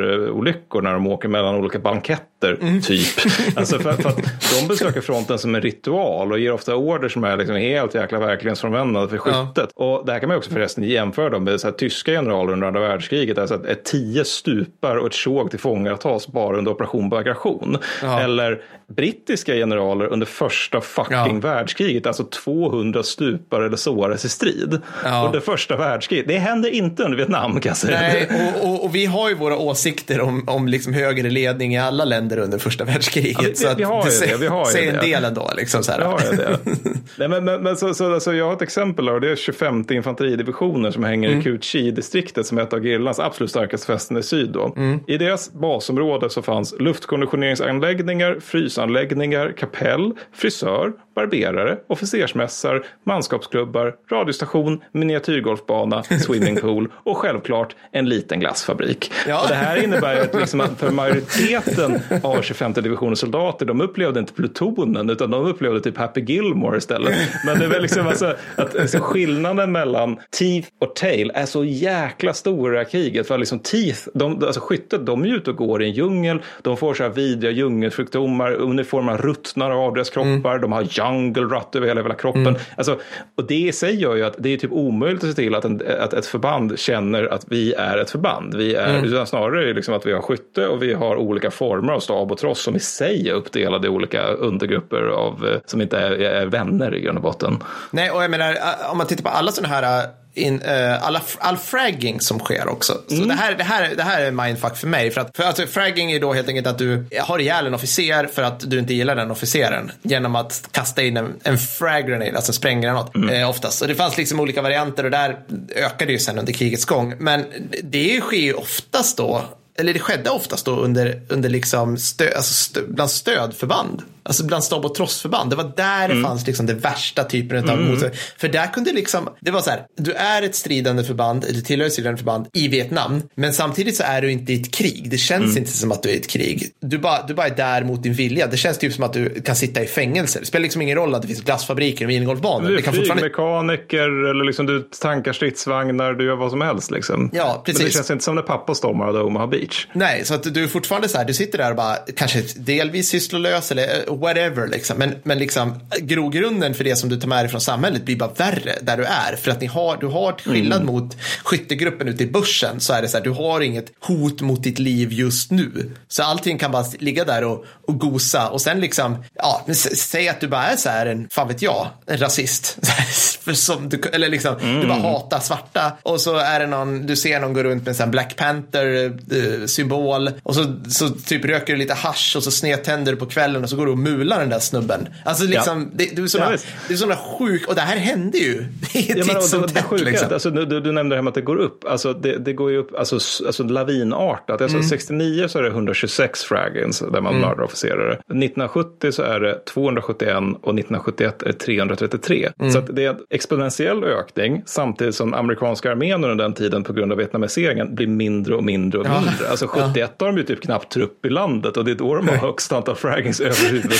[0.01, 3.07] helikopterolyckor när de åker mellan olika banketter, typ.
[3.55, 4.17] Alltså för, för att
[4.59, 8.19] de besöker fronten som en ritual och ger ofta order som är liksom helt jäkla
[8.19, 9.69] verklighetsfrånvändande för skyttet.
[9.75, 12.67] Och det här kan man också förresten jämföra dem med så här, tyska generaler under
[12.67, 13.37] andra världskriget.
[13.37, 17.77] Alltså att ett tio stupar och ett tjog tillfångatas bara under operation bagration.
[18.01, 18.19] Ja.
[18.19, 18.61] Eller
[18.95, 21.39] brittiska generaler under första fucking Ja.
[21.41, 22.05] världskriget.
[22.07, 24.81] Alltså 200 stupar eller såras i strid.
[25.03, 25.23] Ja.
[25.25, 26.27] Under första världskriget.
[26.27, 27.99] Det hände inte under Vietnam kan jag säga.
[28.01, 28.29] Nej,
[28.61, 29.80] och, och, och vi har ju våra åsikter
[30.21, 33.37] om, om liksom högre ledning i alla länder under första världskriget.
[33.41, 35.05] Ja, vi- så att vi har ju det, vi har ju säger en det.
[35.05, 35.51] del ändå.
[35.57, 35.99] Liksom, så här.
[35.99, 36.59] Ja, ja, det.
[37.17, 39.85] Nej, men, men, men så, så, alltså, jag har ett exempel och det är 25
[39.91, 44.23] infanteridivisioner som hänger i Cu Chi-distriktet som är ett av gerillans absolut starkaste fästen i
[44.23, 44.49] syd.
[44.49, 44.75] Då.
[45.07, 56.91] I deras basområde så fanns luftkonditioneringsanläggningar, frysanläggningar, kapell, frisör, barberare, officersmässar, manskapsklubbar, radiostation, miniatyrgolfbana, swimmingpool
[56.93, 59.11] och självklart en liten glassfabrik.
[59.27, 59.41] Ja.
[59.41, 63.81] Och det här innebär ju att liksom att för majoriteten av 25 divisionens soldater, de
[63.81, 67.15] upplevde inte plutonen utan de upplevde typ Happy Gilmore istället.
[67.45, 71.65] Men det är väl liksom alltså, att alltså, skillnaden mellan Teeth och Tail är så
[71.65, 73.27] jäkla stor i det här kriget.
[73.27, 76.77] För liksom Teeth, de, alltså skyttet, de är ute och går i en djungel, de
[76.77, 81.87] får så här vidriga djungelsjukdomar, uniformerna ruttnar av deras kroppar, de har jungle rut över
[81.87, 82.55] hela, hela kroppen.
[82.75, 82.99] Alltså,
[83.37, 85.65] och det i sig gör ju att det är typ omöjligt att se till att,
[85.65, 88.55] en, att ett förband känner att vi är ett förband.
[88.55, 91.51] Vi är, utan snarare är det liksom att vi har skytte och vi har olika
[91.51, 95.59] former av stab och tross som i sig är uppdelade i olika undergrupper av, eh,
[95.65, 97.63] som inte är, är vänner i grund och botten.
[97.91, 101.03] Nej, och jag menar, äh, om man tittar på alla sådana här, äh, in, äh,
[101.03, 103.01] alla, all fragging som sker också.
[103.07, 103.27] Så Mm.
[103.27, 105.11] det, här, det, här, det här är mindfuck för mig.
[105.11, 108.27] För, att, för alltså, fragging är då helt enkelt att du har ihjäl en officer
[108.33, 109.91] för att du inte gillar den officeren.
[110.01, 113.29] Genom att kasta in en, en frag grenade, alltså en spränggranat Mm.
[113.29, 113.81] eh, oftast.
[113.81, 115.37] Och det fanns liksom olika varianter och där
[115.75, 117.13] ökade ju sen under krigets gång.
[117.19, 117.45] Men
[117.83, 119.41] det sker ju oftast då
[119.79, 124.01] eller det skedde oftast då under, under liksom stö, alltså stö, bland stödförband.
[124.23, 125.49] Alltså bland stab och trossförband.
[125.49, 126.17] Det var där Mm.
[126.17, 128.13] det fanns liksom det värsta typen av motstånd.
[128.37, 131.87] För där kunde liksom, det var så här, du är ett stridande förband, eller tillhör
[131.87, 133.21] ett stridande förband i Vietnam.
[133.35, 135.07] Men samtidigt så är du inte i ett krig.
[135.09, 135.57] Det känns Mm.
[135.57, 136.67] inte som att du är i ett krig.
[136.81, 138.47] Du bara, du bara är där mot din vilja.
[138.47, 140.39] Det känns typ som att du kan sitta i fängelse.
[140.39, 142.67] Det spelar liksom ingen roll att det finns glassfabriker och vingolfbanor.
[142.69, 143.13] Du är fortfarande...
[143.13, 146.91] flygmekaniker eller liksom du tankar stridsvagnar, du gör vad som helst.
[146.91, 147.29] Liksom.
[147.33, 147.79] Ja, precis.
[147.79, 149.87] Men det känns inte som när pappa stormade Omaha Beach.
[149.93, 153.09] Nej, så att du är fortfarande så här, du sitter där och bara kanske delvis
[153.09, 154.97] sysslolös eller whatever liksom.
[154.97, 158.33] Men, men liksom grogrunden för det som du tar med dig från samhället blir bara
[158.33, 159.35] värre där du är.
[159.35, 163.01] För att ni har, du har till skillnad mot skyttegruppen ute i börsen så är
[163.01, 165.91] det så här, du har inget hot mot ditt liv just nu.
[166.07, 170.39] Så allting kan bara ligga där och, och gosa och sen liksom, ja, säg att
[170.41, 172.77] du bara är så här en, fan vet jag, en rasist.
[173.41, 177.15] för som du, eller liksom, du bara hatar svarta och så är det någon, du
[177.15, 181.45] ser någon gå runt med en sån Black Panther eh, symbol och så, så typ
[181.45, 183.97] röker du lite hash och så snedtänder du på kvällen och så går du och
[184.03, 185.07] mular den där snubben.
[185.25, 186.67] Alltså liksom, det, du är Ja, sådana, visst.
[186.87, 190.03] det är sådana sjuk, och det här hände ju Ja, men, och det, det sjuka,
[190.03, 190.27] liksom.
[190.33, 191.85] alltså, du, du nämnde det här med att det går upp.
[191.85, 194.61] Alltså, det, det går ju upp alltså, alltså, lavinartat.
[194.61, 194.75] Mm.
[194.75, 198.13] Alltså, 69 så är det 126 fraggens där man mördar officerare.
[198.13, 202.49] 1970 så är det 271 och 1971 är det 333.
[202.59, 202.71] Mm.
[202.71, 207.11] Så det är en exponentiell ökning samtidigt som amerikanska armén under den tiden på grund
[207.11, 209.49] av vietnamiseringen blir mindre och mindre och mindre.
[209.49, 212.27] Alltså 71 har de ju typ knappt trupp i landet och det är då de
[212.27, 213.90] har högst antal fraggings överhuvudtaget.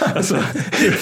[0.14, 0.36] Alltså,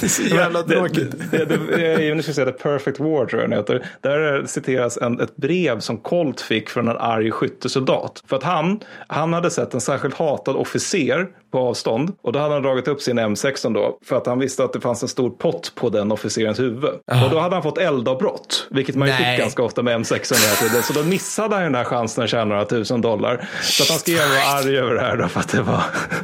[0.09, 1.31] Så jävla tråkigt.
[1.31, 3.87] det, det, det, jag nu ska jag säga The Perfect War tror jag den heter.
[4.01, 8.23] Där citeras en, ett brev som Colt fick från en arg skyttesoldat.
[8.27, 12.55] För att han, han hade sett en särskilt hatad officer på avstånd och då hade
[12.55, 15.31] han dragit upp sin M16 då för att han visste att det fanns en stor
[15.31, 16.85] pott på den officerens huvud.
[16.85, 20.55] Och då hade han fått eldavbrott, vilket man ju fick ganska ofta med M16 hela
[20.71, 20.83] tiden.
[20.83, 23.49] Så då missade han ju den här chansen att tjäna några tusen dollar.
[23.63, 25.83] Så att han skrev och var arg över det här då för att det var...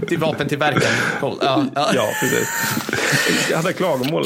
[0.09, 0.95] Till vapentillverkaren.
[1.20, 1.35] Cool.
[1.43, 1.89] Ja, ja.
[1.95, 2.49] Ja, precis.
[3.51, 4.24] Jag hade klagomål.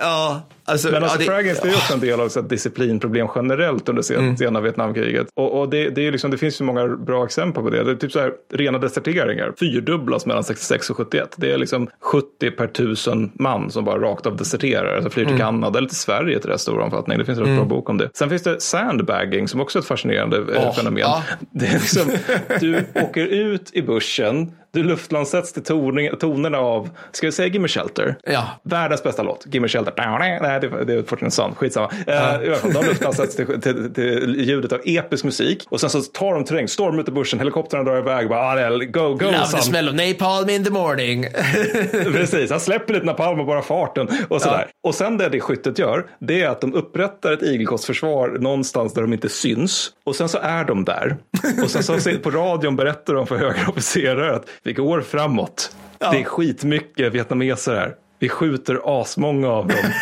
[0.00, 2.48] Ja, alltså, Men alltså ja, det- fraggins det är också en del av så ett
[2.48, 5.26] disciplinproblem generellt under sen- sena Vietnamkriget.
[5.34, 7.84] Och, och det, det, är liksom, det finns ju många bra exempel på det.
[7.84, 11.34] Det är typ så här, rena deserteringar fyrdubblas mellan 66 och 71.
[11.36, 15.38] Det är liksom 70 per tusen man som bara rakt av deserterar, alltså flyr till
[15.38, 17.18] Kanada eller till Sverige till rätt stor omfattning.
[17.18, 18.10] Det finns en rätt bra bok om det.
[18.14, 20.98] Sen finns det sandbagging som också är ett fascinerande Åh, fenomen.
[21.00, 21.22] ja.
[21.50, 22.02] Det är liksom,
[22.60, 27.68] du åker ut i bussen, du luftlandsätts till toning, tonerna av, ska vi säga Gimme
[27.68, 28.16] Shelter?
[28.24, 28.48] Ja.
[28.62, 30.18] Världens bästa låt, Gimme Shelter.
[30.18, 31.90] Nej, det, det är Fortune Sun, skitsamma.
[31.90, 35.66] Uh, I alla fall, de luftlandsätts till, till, till ljudet av episk musik.
[35.70, 38.28] Och sen så tar de terräng, stormar ut i bussen, helikoptrarna drar iväg.
[38.28, 39.62] Bara, go, go Love the son.
[39.62, 41.26] smell of napalm in the morning.
[41.92, 44.66] Precis, han släpper lite napalm och bara farten och sådär.
[44.82, 49.02] Och sen det det skyttet gör, det är att de upprättar ett igelkottsförsvar någonstans där
[49.02, 49.90] de inte syns.
[50.04, 51.16] Och sen så är de där.
[51.62, 55.76] Och sen så på radion berättar de för högre officerare att vi går framåt.
[55.98, 57.94] Det är skitmycket vietnameser här.
[58.18, 59.76] Vi skjuter asmånga av dem.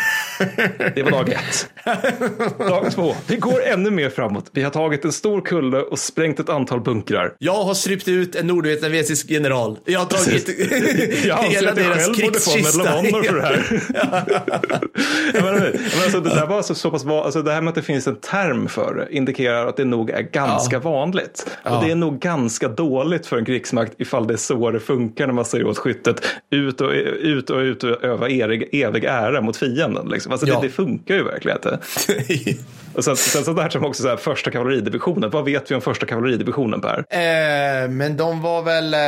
[0.95, 1.69] Det var dag ett.
[2.59, 3.15] Dag två.
[3.27, 4.45] Vi går ännu mer framåt.
[4.51, 7.33] Vi har tagit en stor kulle och sprängt ett antal bunkrar.
[7.39, 9.77] Jag har strypt ut en nordvietnamesisk general.
[9.85, 10.49] Jag har tagit
[11.25, 14.05] Jag anser hela att jag deras själv borde få Honor för det krigskista.
[14.05, 14.27] här.
[15.33, 15.63] Ja, men,
[16.03, 18.15] alltså, det, där var så pass, va- alltså, det här med att det finns en
[18.15, 21.47] term för det indikerar att det nog är ganska vanligt.
[21.63, 25.27] Och det är nog ganska dåligt för en krigsmakt ifall det är så det funkar
[25.27, 26.21] när man säger åt skyttet
[26.51, 30.07] ut och ut och, ut och öva evig, evig ära mot fienden.
[30.09, 30.26] Liksom.
[30.31, 30.55] Alltså, Ja.
[30.59, 31.79] det, det funkar ju verkligen inte.
[32.93, 35.29] Och sen, sen så där som också så här, första kavalleridivisionen.
[35.29, 36.97] Vad vet vi om första kavalleridivisionen Per?
[37.09, 38.99] Eh, men de var väl eh,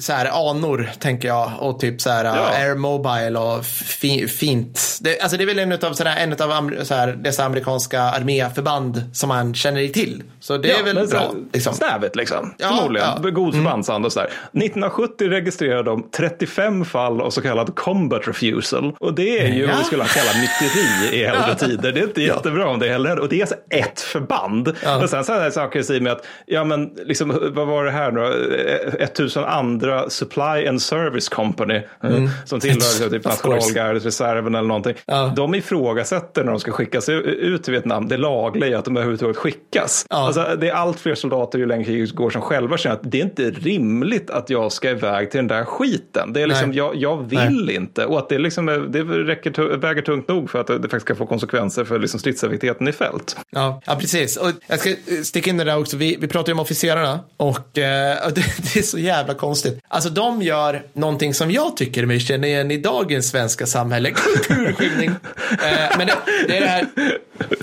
[0.00, 1.50] så här anor, tänker jag.
[1.58, 2.48] Och typ så här Ja.
[2.56, 4.98] Air Mobile och fi, fint.
[5.00, 8.00] Det, alltså det är väl en av, så här, en av så här, dessa amerikanska
[8.02, 10.22] arméförband som man känner till.
[10.40, 11.34] Så det är väl så här, bra.
[11.52, 11.74] Liksom.
[11.74, 12.54] Snävigt liksom.
[12.58, 13.08] Ja, Förmodligen.
[13.08, 13.18] ja.
[13.18, 13.34] Mm.
[13.34, 14.28] God förbandsanda och sådär.
[14.52, 18.94] 1970 registrerade de 35 fall av så kallad combat refusal.
[19.00, 19.68] Och det är ju Ja.
[19.68, 21.92] vad vi skulle kalla myteri i äldre tider.
[21.92, 23.18] Det är inte jättebra om det heller.
[23.18, 24.68] Och det är alltså ett förband.
[25.02, 28.10] Och sen sådana här saker i med att, ja men liksom, vad var det här
[28.10, 29.00] nu?
[29.00, 31.74] 1000 andra supply and service company.
[31.74, 32.10] eh,
[32.44, 33.32] Som tillhör typ Mm.
[33.34, 33.56] Of course.
[33.66, 34.94] nationalgardsreserven eller någonting.
[35.06, 35.32] Ja.
[35.36, 39.36] De ifrågasätter när de ska skickas ut till Vietnam det lagliga i att de överhuvudtaget
[39.36, 40.06] skickas.
[40.10, 40.16] Ja.
[40.26, 43.20] Alltså, det är allt fler soldater ju längre kriget går som själva känner att det
[43.20, 46.32] är inte rimligt att jag ska iväg till den där skiten.
[46.32, 46.78] Det är liksom, Nej.
[46.78, 48.06] jag, jag vill inte.
[48.06, 51.14] Och att det, liksom, är- det räcker, väger tungt nog för att det, faktiskt ska
[51.14, 53.36] få konsekvenser för liksom stridseffektiviteten i fält.
[53.50, 54.36] Ja, ja, precis.
[54.36, 54.90] Och jag ska
[55.22, 55.96] sticka in det där också.
[55.96, 59.80] Vi, vi pratar ju om officerarna och eh, det, det är så jävla konstigt.
[59.88, 64.10] Alltså de gör någonting som jag tycker mig känna igen i dagens svenska samhälle.
[64.10, 65.10] Kulturskymning.
[65.50, 66.16] eh, men det,
[66.48, 66.86] det är det här.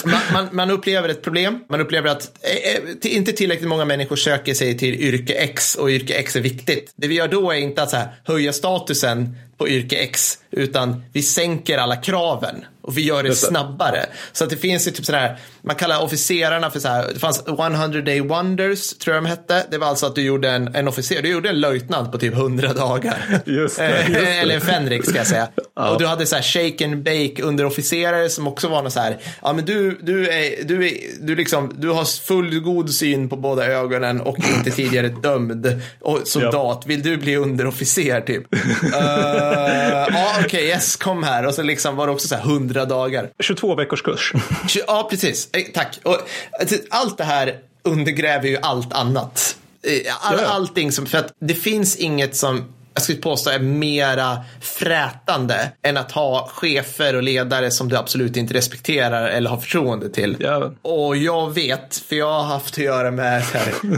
[0.05, 1.59] Man, man, man upplever ett problem.
[1.69, 5.89] Man upplever att eh, eh inte tillräckligt många människor söker sig till yrke X och
[5.89, 6.93] yrke X är viktigt.
[6.95, 11.03] Det vi gör då är inte att så här, höja statusen på yrke X, utan
[11.13, 14.05] vi sänker alla kraven och vi gör det snabbare.
[14.31, 17.43] Så att det finns ju typ sådär, man kallar officerarna för så här, det fanns
[17.47, 19.65] 100 day wonders, tror jag de hette.
[19.71, 22.33] Det var alltså att du gjorde en, en officer, du gjorde en löjtnant på typ
[22.33, 23.17] 100 dagar.
[23.45, 24.27] Just det, Eh, just det.
[24.27, 25.47] Eller en fänrik ska jag säga.
[25.75, 29.17] Och du hade så här shake and bake underofficerare som också var något så här,
[29.41, 33.65] ja men du, du är, du är, du liksom, du har fullgod syn på båda
[33.65, 36.83] ögonen och inte tidigare dömd och soldat.
[36.85, 38.43] Vill du bli underofficer typ?
[38.93, 41.45] Eh, Ja, okej, yes, kom här.
[41.45, 43.29] Och så liksom var det också så här 100 dagar.
[43.39, 44.33] 22 veckors kurs.
[44.87, 45.49] Ja, precis.
[45.53, 45.99] Eh, Tack.
[46.03, 46.17] Och,
[46.59, 49.57] alltså, allt det här undergräver ju allt annat.
[49.83, 50.47] Eh, All, ja.
[50.47, 55.97] Allting som, för att det finns inget som jag skulle påstå är mera frätande än
[55.97, 60.37] att ha chefer och ledare som du absolut inte respekterar eller har förtroende till.
[60.39, 60.71] Ja.
[60.81, 63.43] Och jag vet, för jag har haft att göra med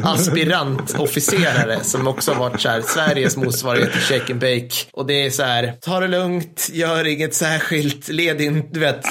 [0.04, 4.76] aspirantofficerare som också har varit så här, Sveriges motsvarighet till shake and bake.
[4.92, 9.02] Och det är så här, ta det lugnt, gör inget särskilt, led in, du vet,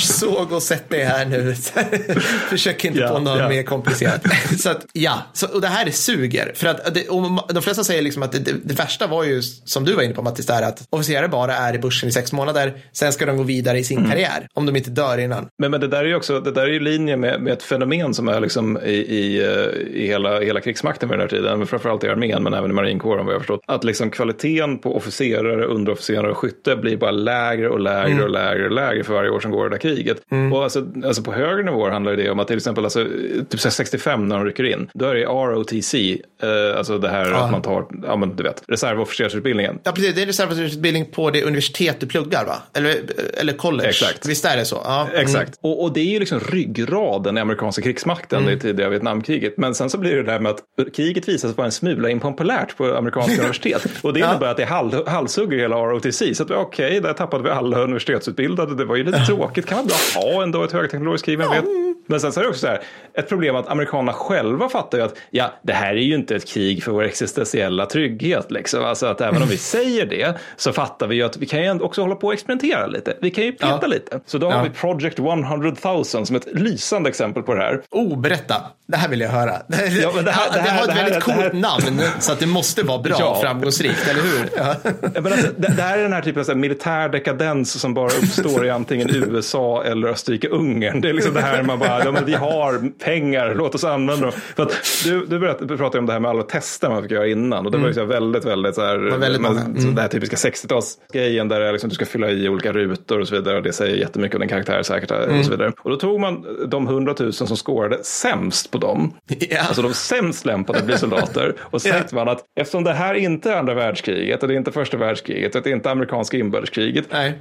[0.00, 1.54] såg och sätt dig här nu.
[2.48, 3.48] Försök inte Ja, på något ja.
[3.48, 4.22] mer komplicerat.
[4.58, 6.52] så att, ja, så, och det här är suger.
[6.54, 7.06] För att det,
[7.48, 10.22] de flesta säger liksom att det, det, värsta var ju, som du var inne på
[10.22, 13.42] Mattis, där att officerare bara är i börsen i sex månader, sen ska de gå
[13.42, 14.10] vidare i sin Mm.
[14.10, 15.48] karriär, om de inte dör innan.
[15.58, 17.62] Men, men det där är ju också, det där är ju linje med, med ett
[17.62, 21.66] fenomen som är liksom i, i, eh, i hela, hela krigsmakten vid den här tiden,
[21.66, 23.60] framförallt i armén men även i marinkåren vad jag förstått.
[23.66, 28.24] Att liksom kvaliteten på officerare, underofficerare och skytte blir bara lägre och lägre Mm.
[28.24, 30.16] och lägre och lägre för varje år som går i det där kriget.
[30.52, 33.04] Och alltså, alltså på högre nivåer handlar det om att till exempel alltså,
[33.50, 35.94] typ så här 65 när de rycker in, då är det ROTC,
[36.42, 39.78] eh, alltså det här att man tar, ja men du vet, reservofficersutbildningen.
[39.84, 40.14] Ja, precis.
[40.14, 42.56] Det är reservofficersutbildning på det universitet du pluggar, va?
[42.74, 42.96] Eller,
[43.40, 43.88] eller college.
[43.88, 44.26] Exakt.
[44.26, 44.80] Visst är det så?
[44.84, 45.06] Ja.
[45.10, 45.20] Mm.
[45.20, 45.58] Exakt.
[45.60, 48.54] Och, och det är ju liksom ryggraden i amerikanska krigsmakten Mm.
[48.56, 49.56] i tidiga Vietnamkriget.
[49.56, 52.10] Men sen så blir det det där med att kriget visar sig vara en smula
[52.10, 53.86] impopulärt på amerikanska universitet.
[54.02, 56.22] Och det innebär att det halv, halshugger hela ROTC.
[56.34, 58.74] Så att okej, där tappade vi alla universitetsutbildade.
[58.74, 59.66] Det var ju lite tråkigt.
[59.66, 61.64] Kan man bra ha ändå ett högteknologiskt krig, vem vet?
[62.06, 62.80] Men sen så är det också så här,
[63.14, 66.48] ett problem att amerikanerna själva fattar ju att ja, det här är ju inte ett
[66.48, 68.43] krig för vår existentiella trygghet.
[68.50, 68.84] Liksom.
[68.84, 71.80] Alltså att även om vi säger det så fattar vi ju att vi kan ju
[71.80, 73.16] också hålla på och experimentera lite.
[73.20, 73.86] Vi kan ju peta Ja.
[73.86, 74.20] lite.
[74.26, 74.62] Så då har Ja.
[74.62, 77.80] vi Project 100 000 som ett lysande exempel på det här.
[77.90, 78.54] Oh, berätta.
[78.86, 79.52] Det här vill jag höra.
[79.68, 81.50] Det, Ja, men det här- det det här- har ett det här- väldigt det här-
[81.50, 83.30] coolt namn, så att det måste vara bra Ja.
[83.30, 84.48] och framgångsrikt, eller hur?
[84.56, 84.74] Ja.
[85.14, 87.94] Ja, Men alltså, det, det här är den här typen av här, militär dekadens som
[87.94, 91.00] bara uppstår i antingen USA eller Österrike-Ungern.
[91.00, 94.22] Det är liksom det här man bara, ja, men vi har pengar, låt oss använda
[94.26, 94.32] dem.
[94.56, 94.72] För att
[95.04, 97.72] du, du, berätt, pratade om det här med alla tester man fick göra innan och
[97.72, 100.36] det var ju så här väldigt, väldigt så här, väldigt men, så det här typiska
[100.36, 103.96] 60-talsgrejen där liksom, du ska fylla i olika rutor och så vidare och det säger
[103.96, 105.72] jättemycket om din karaktär säkert och så vidare.
[105.82, 109.14] Och då tog man de 100 000 som scorade sämst på dem,
[109.50, 109.60] Ja.
[109.60, 113.14] alltså de sämst lämpade att bli soldater och så tänkte man att eftersom det här
[113.14, 116.36] inte är andra världskriget och det är inte första världskriget och det är inte amerikanska
[116.36, 117.38] inbördeskriget Nej.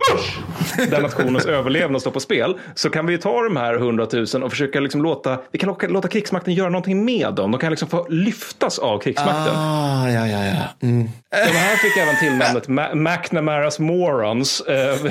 [0.90, 4.52] där nationens överlevnad står på spel så kan vi ta de här 100 000 och
[4.52, 7.52] försöka liksom låta, vi kan låta, låta krigsmakten göra någonting med dem.
[7.52, 9.54] De kan liksom få lyftas av krigsmakten.
[9.56, 10.83] Ah, ja, ja, ja.
[10.84, 11.10] Mm.
[11.32, 14.62] De här fick även tillnamnet Ma- McNamaras Morons.
[14.62, 14.96] eh,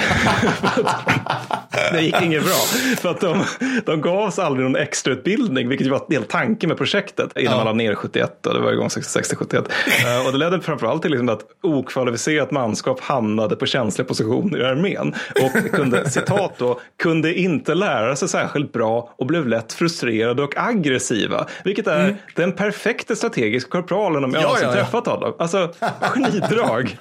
[1.92, 2.52] det gick inget bra.
[3.00, 3.44] För att de,
[3.86, 7.38] de gavs aldrig någon extrautbildning, vilket var en del tanke med projektet.
[7.38, 9.56] Innan man la ner 71, och det var igång 60-71.
[9.56, 14.64] Eh, Och det ledde framförallt till liksom att okvalificerat manskap hamnade på känsliga positioner i
[14.64, 15.14] armén.
[15.42, 20.54] Och kunde, citat då, kunde inte lära sig särskilt bra och blev lätt frustrerade och
[20.56, 21.46] aggressiva.
[21.64, 24.82] Vilket är den perfekta strategiska korpralen om jag Ja, någonsin ja, ja.
[24.84, 25.34] träffat honom.
[25.38, 25.61] Alltså,
[26.00, 26.98] genidrag.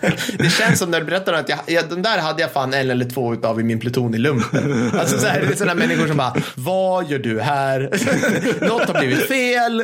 [0.38, 2.90] Det känns som när du berättar att jag, jag, den där hade jag fan en
[2.90, 4.90] eller två utav i min pluton i lumpen.
[4.98, 7.80] Alltså så här, det är sådana människor som bara, vad gör du här?
[8.68, 9.82] Något har blivit fel.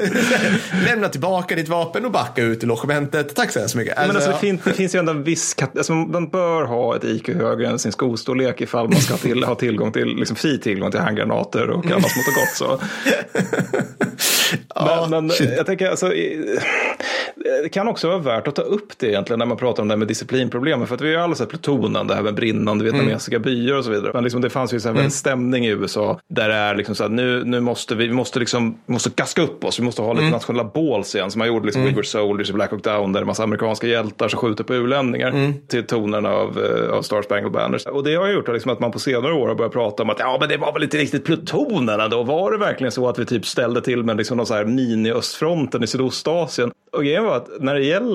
[0.86, 3.34] Lämna tillbaka ditt vapen och backa ut i logementet.
[3.36, 3.94] Tack så hemskt mycket.
[3.96, 4.38] Men alltså, det, ja.
[4.38, 7.78] fin- det finns ju ändå en viss, alltså, man bör ha ett IQ högre än
[7.78, 11.86] sin skostorlek ifall man ska till, ha tillgång till, liksom fri tillgång till handgranater och
[11.86, 12.54] annat smått och gott.
[12.54, 12.80] Så.
[14.74, 16.08] Ja, men men jag tänker, alltså,
[17.62, 19.94] det kan också vara värt att ta upp det egentligen när man pratar om det
[19.94, 20.86] här med disciplinproblemen.
[20.86, 23.90] För att vi har alla sett plutonen, det här med brinnande vietnamesiska byar och så
[23.90, 24.10] vidare.
[24.14, 26.94] Men liksom, det fanns ju så här en stämning i USA där det är liksom
[26.94, 29.78] så att nu, nu måste vi, vi måste liksom, måste gaska upp oss.
[29.78, 31.30] Vi måste ha lite nationella balls igen.
[31.30, 33.86] Som man gjorde liksom We Were Soldiers i Black Hawk Down där en massa amerikanska
[33.86, 37.86] hjältar som skjuter på ulänningar till tonerna av, eh, av Star Spangled Banners.
[37.86, 40.18] Och det har gjort liksom att man på senare år har börjat prata om att
[40.18, 42.22] ja, men det var väl inte riktigt plutonerna då.
[42.22, 45.84] Var det verkligen så att vi typ ställde till med liksom någon så här mini-östfronten
[45.84, 46.70] i Sydostasien?
[46.92, 48.05] Och grejen var att när det gäller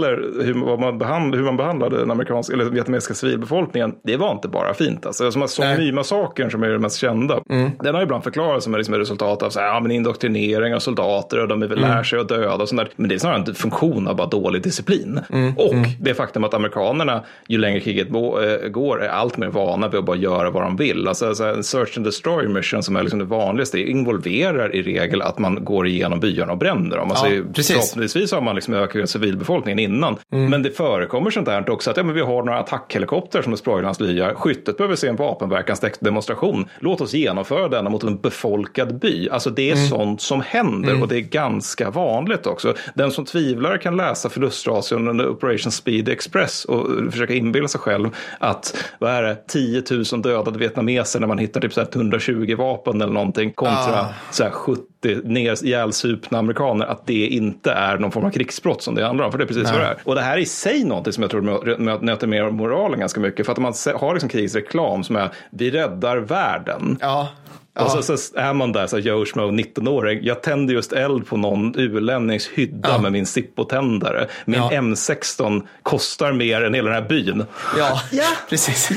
[0.43, 4.47] hur, vad man, behand, hur man behandlade den amerikanska eller vietnamesiska civilbefolkningen, det var inte
[4.47, 5.05] bara fint.
[5.05, 5.77] Alltså, som Song Nej.
[5.77, 7.39] My-massakern som är den mest kända,
[7.83, 10.79] den har ibland förklarats som liksom ett resultat av så här, ja, men indoktrinering av
[10.79, 12.89] soldater och de är väl lär sig att döda och sånt där.
[12.95, 15.19] Men det är snarare en funktion av bara dålig disciplin.
[15.55, 19.99] Och det faktum att amerikanerna, ju längre kriget äh, går, är allt mer vana vid
[19.99, 21.07] att bara göra vad de vill.
[21.07, 24.81] Alltså, så här, en search and destroy mission som är liksom det vanligaste, involverar i
[24.81, 27.09] regel att man går igenom byarna och bränner dem.
[27.09, 27.75] Alltså, Ja, precis.
[27.75, 30.17] Förhoppningsvis har man liksom ökat civilbefolkningen innan.
[30.30, 33.57] Men det förekommer sånt här också att ja, men vi har några attackhelikoptrar som är
[33.57, 34.34] Sproilans lyar.
[34.34, 36.65] Skyttet behöver se en vapenverkansdemonstration.
[36.80, 39.30] Låt oss genomföra denna mot en befolkad by.
[39.30, 42.74] Alltså det är sånt som händer och det är ganska vanligt också.
[42.95, 48.09] Den som tvivlar kan läsa förlustration under Operation Speed Express och försöka inbilla sig själv
[48.39, 52.55] att vad är det, 10 000 dödade vietnameser när man hittar typ så här 120
[52.57, 54.13] vapen eller någonting kontra Ah.
[54.32, 58.81] så här 70 80 ner- ihjälsupna amerikaner, att det inte är någon form av krigsbrott
[58.81, 59.31] som det handlar om.
[59.31, 59.71] För det är precis Nej.
[59.73, 59.97] vad det är.
[60.03, 63.45] Och det här är i sig någonting som jag tror nöter med moralen ganska mycket.
[63.45, 66.97] För att man har liksom krigsreklam som är vi räddar världen.
[67.01, 67.29] Ja.
[67.76, 67.84] Ja.
[67.97, 70.19] Och så, så är man där, så Joe Schmo, 19-åring.
[70.24, 72.97] Jag tänder just eld på någon ulännings hydda Ja.
[72.97, 74.28] med min Zippo-tändare.
[74.45, 74.69] Min Ja.
[74.72, 77.45] M16 kostar mer än hela den här byn.
[77.78, 78.01] Ja,
[78.49, 78.89] precis.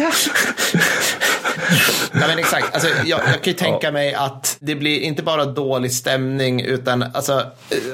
[2.12, 2.74] Nej, men exakt.
[2.74, 7.02] Alltså, jag, jag kan ju tänka mig att det blir inte bara dålig stämning utan
[7.14, 7.42] alltså,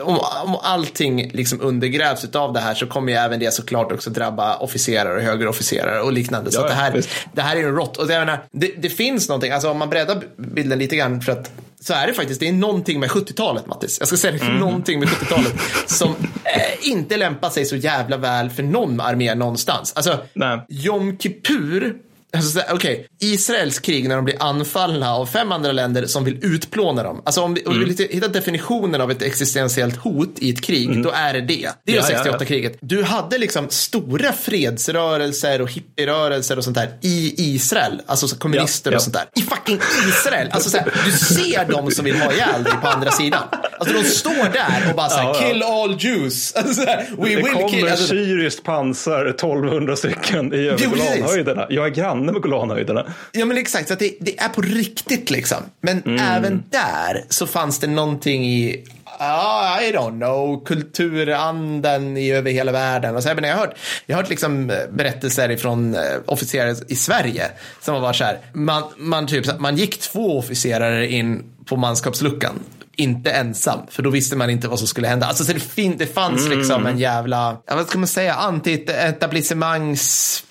[0.03, 4.11] om, om allting liksom undergrävs av det här så kommer ju även det såklart också
[4.11, 6.53] drabba officerare och högre officerare och liknande.
[6.53, 7.09] Så Ja, att det, här, visst.
[7.33, 7.97] det här är ju rått.
[7.97, 11.21] Och det, jag menar, det, det finns någonting, alltså om man breddar bilden lite grann
[11.21, 11.51] för att
[11.83, 13.97] så är det faktiskt, det är någonting med 70-talet Mattis.
[13.99, 14.57] Jag ska säga det, Mm.
[14.59, 15.55] någonting med 70-talet
[15.87, 16.09] som
[16.45, 19.93] eh, inte lämpar sig så jävla väl för någon armé någonstans.
[19.97, 20.61] Alltså, Nej.
[20.69, 21.95] Jom Kippur,
[22.37, 27.03] alltså, okej, Israels krig när de blir anfallna av fem andra länder som vill utplåna
[27.03, 27.23] dem.
[27.25, 27.95] Alltså om vi, om vi Mm.
[27.97, 31.69] vill hitta definitionen av ett existentiellt hot i ett krig, då är det det.
[31.87, 32.79] Det är Ja, ja, 68-kriget.
[32.81, 38.01] Du hade liksom stora fredsrörelser och hippierörelser och sånt där i Israel.
[38.07, 38.97] Alltså så kommunister Ja, ja.
[38.97, 39.25] och sånt där.
[39.37, 39.79] I fucking
[40.09, 40.49] Israel.
[40.53, 43.43] Alltså så här, du ser de som vill ha ihjäl dig på andra sidan.
[43.79, 45.49] Alltså de står där och bara så här, Ja, ja.
[45.49, 46.53] kill all Jews.
[46.55, 47.89] Alltså, så här, we Det will kommer kill.
[47.89, 50.87] Alltså, syriskt pansar, 1200 stycken, i över.
[50.87, 51.67] Golanhöjderna.
[51.71, 51.91] Jag är
[52.21, 53.07] granne med Golanhöjderna.
[53.33, 55.59] Ja men exakt, så att det, det är på riktigt liksom.
[55.81, 56.21] Men Mm.
[56.21, 58.85] även där så fanns det någonting i,
[59.19, 63.17] ja, I don't know, kulturanden i, över hela världen.
[63.17, 63.75] Och så, jag, har hört,
[64.07, 67.45] jag har hört liksom berättelser ifrån eh, officerare i Sverige
[67.83, 72.61] som har varit så här, man, man, typ, man gick två officerare in på manskapsluckan.
[72.97, 75.27] Inte ensam, för då visste man inte vad som skulle hända.
[75.27, 76.59] Alltså, så det, fin- det fanns Mm.
[76.59, 80.45] liksom en jävla, vad ska man säga, anti-etablissemangs...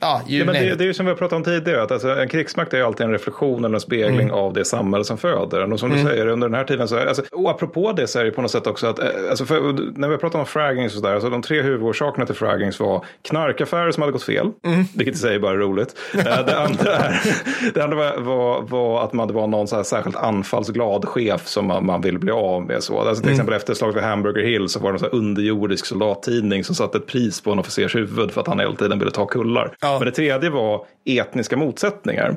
[0.00, 2.08] Ja, Ja, men det, det är ju som vi har pratat om tidigare, att alltså,
[2.08, 4.30] en krigsmakt är ju alltid en reflektion eller en spegling Mm.
[4.34, 5.72] av det samhälle som föder den.
[5.72, 8.18] Och som du säger, under den här tiden så är alltså, och apropå det så
[8.18, 9.60] är det på något sätt också att, eh, alltså, för,
[9.98, 13.90] när vi pratar om fraggings och sådär, alltså, de tre huvudorsakerna till fraggings var knarkaffärer
[13.90, 14.84] som hade gått fel, Mm.
[14.94, 15.94] vilket i sig är bara roligt.
[16.14, 17.20] Eh, det andra, är,
[17.74, 21.46] det andra var, var, var att man, det var någon så här särskilt anfallsglad chef
[21.46, 22.82] som man, man ville bli av med.
[22.82, 22.98] Så.
[23.00, 23.22] Alltså, Mm.
[23.22, 26.74] till exempel efter slaget vid Hamburger Hill så var det en så underjordisk soldattidning som
[26.74, 29.76] satte ett pris på en officers huvud för att han hela tiden ville ta kullar.
[29.80, 29.98] Ja.
[29.98, 32.36] Men det tredje var etniska motsättningar.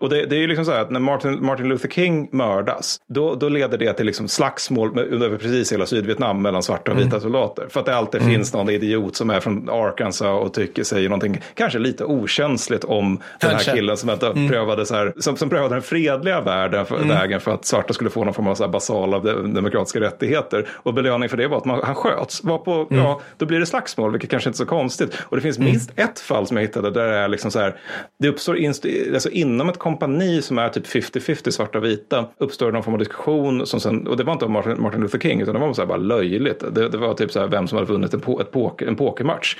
[0.00, 3.00] Och det, det är ju liksom så här att när Martin, Martin Luther King mördas,
[3.08, 6.98] då, då leder det till liksom slagsmål med, över precis hela Sydvietnam mellan svarta och
[6.98, 7.66] vita soldater.
[7.70, 11.40] För att det alltid finns någon idiot som är från Arkansas och tycker säger någonting
[11.54, 13.70] kanske lite okänsligt om den Kanske.
[13.70, 17.40] här killen som, inte prövade, så här, som, som prövade den fredliga världen för, vägen
[17.40, 20.68] för att svarta skulle få någon form av så basala de- demokratiska rättigheter.
[20.72, 22.44] Och belöning för det var att man, han sköts.
[22.44, 25.18] Var på, ja, då blir det slagsmål, vilket kanske inte är så konstigt.
[25.22, 27.76] Och det finns minst ett fall som jag hittade där det är liksom så här,
[28.18, 32.72] det uppstår inst, alltså inom ett kompani som är typ 50-50 svarta och vita, uppstår
[32.72, 35.40] någon form av diskussion som sen, och det var inte om Martin, Martin Luther King,
[35.40, 36.64] utan det var så här bara löjligt.
[36.74, 38.96] Det, det var typ så här vem som hade vunnit en, po, ett poker, en
[38.96, 39.56] pokermatch.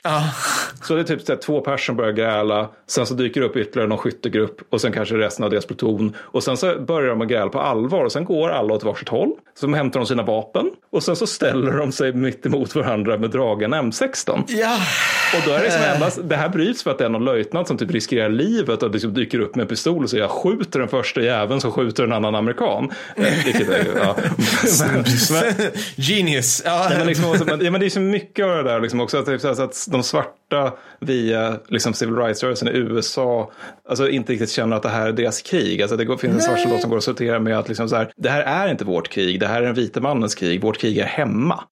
[0.83, 3.57] Så det är typ så här, två personer börjar gräla, sen så dyker det upp
[3.57, 6.16] ytterligare någon skyttegrupp och sen kanske resten av deras pluton.
[6.18, 9.09] Och sen så börjar de att gräla på allvar och sen går alla åt varsitt
[9.09, 9.33] håll.
[9.61, 13.31] Så hämtar de sina vapen och sen så ställer de sig mitt emot varandra med
[13.31, 14.45] dragen M16.
[14.49, 14.76] Ja.
[15.37, 17.68] Och då är det som endast, det här bryts för att det är någon löjtnant
[17.68, 20.79] som typ riskerar livet och liksom dyker upp med en pistol och säger jag skjuter
[20.79, 22.91] den första jäveln som skjuter en annan amerikan.
[23.16, 24.16] Eh, Vilket är ju, ja.
[24.81, 26.62] men, men, Genius.
[26.64, 26.87] Ja.
[26.99, 29.18] Men, liksom, men, ja, men det är så mycket av det där liksom också.
[29.18, 30.39] Att, typ, att de svarta
[31.01, 33.51] via liksom, civil rights-rörelsen i USA
[33.88, 35.82] alltså, inte riktigt känner att det här är deras krig.
[35.82, 37.96] Alltså, det går, finns en svart soldat som går och sorterar med att liksom, så
[37.96, 40.78] här, det här är inte vårt krig, det här är den vita mannens krig, vårt
[40.78, 41.64] krig är hemma.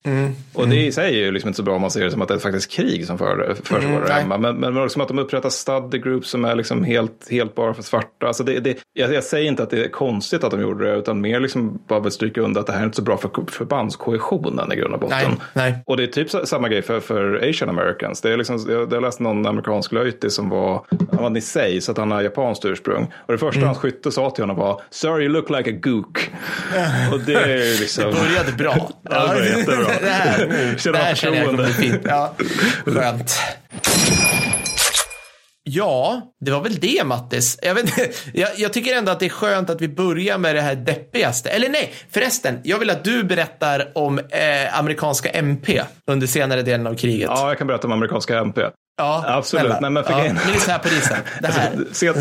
[0.53, 2.21] Och det i sig är ju liksom inte så bra om man ser det som
[2.21, 4.37] att det är faktiskt krig som för, försiggår Mm, där hemma.
[4.37, 7.83] Men, men också att de upprättar study groups som är liksom helt, helt bara för
[7.83, 8.27] svarta.
[8.27, 10.97] Alltså det, det, jag, jag säger inte att det är konstigt att de gjorde det,
[10.97, 13.29] utan mer liksom bara vill stryka under att det här är inte så bra för
[13.51, 15.17] förbandskohesionen i grund och botten.
[15.27, 15.83] Nej, nej.
[15.85, 18.21] Och det är typ sa- samma grej för, för Asian Americans.
[18.21, 21.91] Det är liksom, jag, jag läste någon amerikansk löjtig som var, han var nisei så
[21.91, 23.13] att han har japanskt ursprung.
[23.25, 23.67] Och det första Mm.
[23.67, 26.31] hans skytte sa till honom var, Sir you look like a gook.
[27.13, 28.03] och det är ju liksom...
[28.03, 28.89] Det började bra.
[29.03, 29.87] Ja, det var jättebra.
[30.01, 32.01] det här, det här känner jag kommer bli fint.
[32.03, 32.33] Ja,
[32.85, 33.31] skönt.
[35.63, 37.59] Ja, det var väl det Mattis.
[37.61, 37.91] Jag, vet,
[38.33, 41.49] jag, jag tycker ändå att det är skönt att vi börjar med det här deppigaste.
[41.49, 42.59] Eller nej, förresten.
[42.63, 47.29] Jag vill att du berättar om eh, amerikanska MP under senare delen av kriget.
[47.33, 48.61] Ja, jag kan berätta om amerikanska MP.
[48.99, 49.61] Ja, Absolut.
[49.61, 49.79] snälla.
[49.81, 50.37] Nej, men för ja, grejen-
[50.67, 51.17] här på risen.
[51.41, 51.71] Det här.
[51.91, 52.13] Se,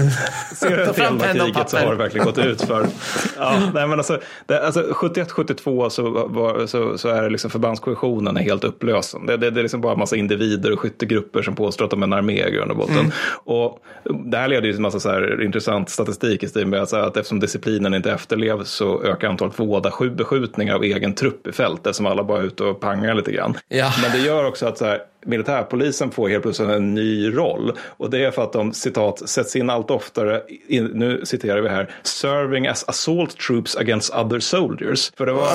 [0.55, 2.87] ser penna och kriget så har det verkligen gått ut för.
[3.39, 8.41] Ja, nej, men alltså, det, alltså 71-72 så, så, så är det liksom förbandskoalitionen är
[8.41, 9.27] helt upplösen.
[9.27, 12.03] Det, det, det är liksom bara en massa individer och skyttegrupper som påstår att de
[12.03, 12.99] är en armé i grund och botten.
[12.99, 13.11] Mm.
[13.45, 13.79] Och
[14.25, 16.89] det här leder ju till en massa så här intressant statistik i stil med att,
[16.89, 21.47] så här, att eftersom disciplinen inte efterlevs så ökar antalet våda beskjutningar av egen trupp
[21.47, 23.59] i fältet som alla bara är ute och pangar lite grann.
[23.69, 23.93] Ja.
[24.03, 27.73] Men det gör också att så här, militärpolisen får helt plötsligt en ny roll.
[27.81, 31.69] Och det är för att de, citat, sätts in allt oftare, in, nu citerar vi
[31.69, 35.13] här, serving as assault troops against other soldiers.
[35.17, 35.53] För det var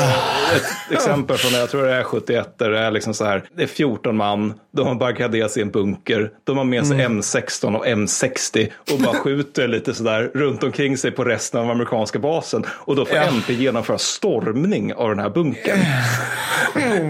[0.56, 3.64] ett exempel från, jag tror det är 71, där det är liksom så här, det
[3.64, 7.76] är 14 man, de har barrikaderat sig i en bunker, de har med sig M16
[7.76, 12.66] och M60 och bara skjuter lite sådär runt omkring sig på resten av amerikanska basen.
[12.70, 13.24] Och då får Ja.
[13.24, 15.80] MP genomföra stormning av den här bunkern.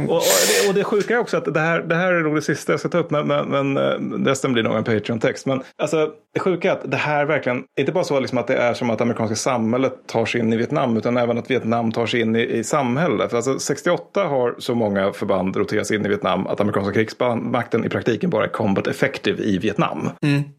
[0.10, 2.74] Och, och, det, och det sjuka är också att det här, det här är sista
[2.74, 5.46] jag ska ta upp, men, men, eh, resten blir nog en Patreon-text.
[5.46, 8.56] Men alltså, det sjuka är att det här verkligen, inte bara så liksom att det
[8.56, 12.06] är som att amerikanska samhället tar sig in i Vietnam, utan även att Vietnam tar
[12.06, 13.30] sig in i, i samhället.
[13.30, 17.90] För alltså 68 har så många förband roterats in i Vietnam att amerikanska krigsmakten i
[17.90, 20.10] praktiken bara är combat effective i Vietnam.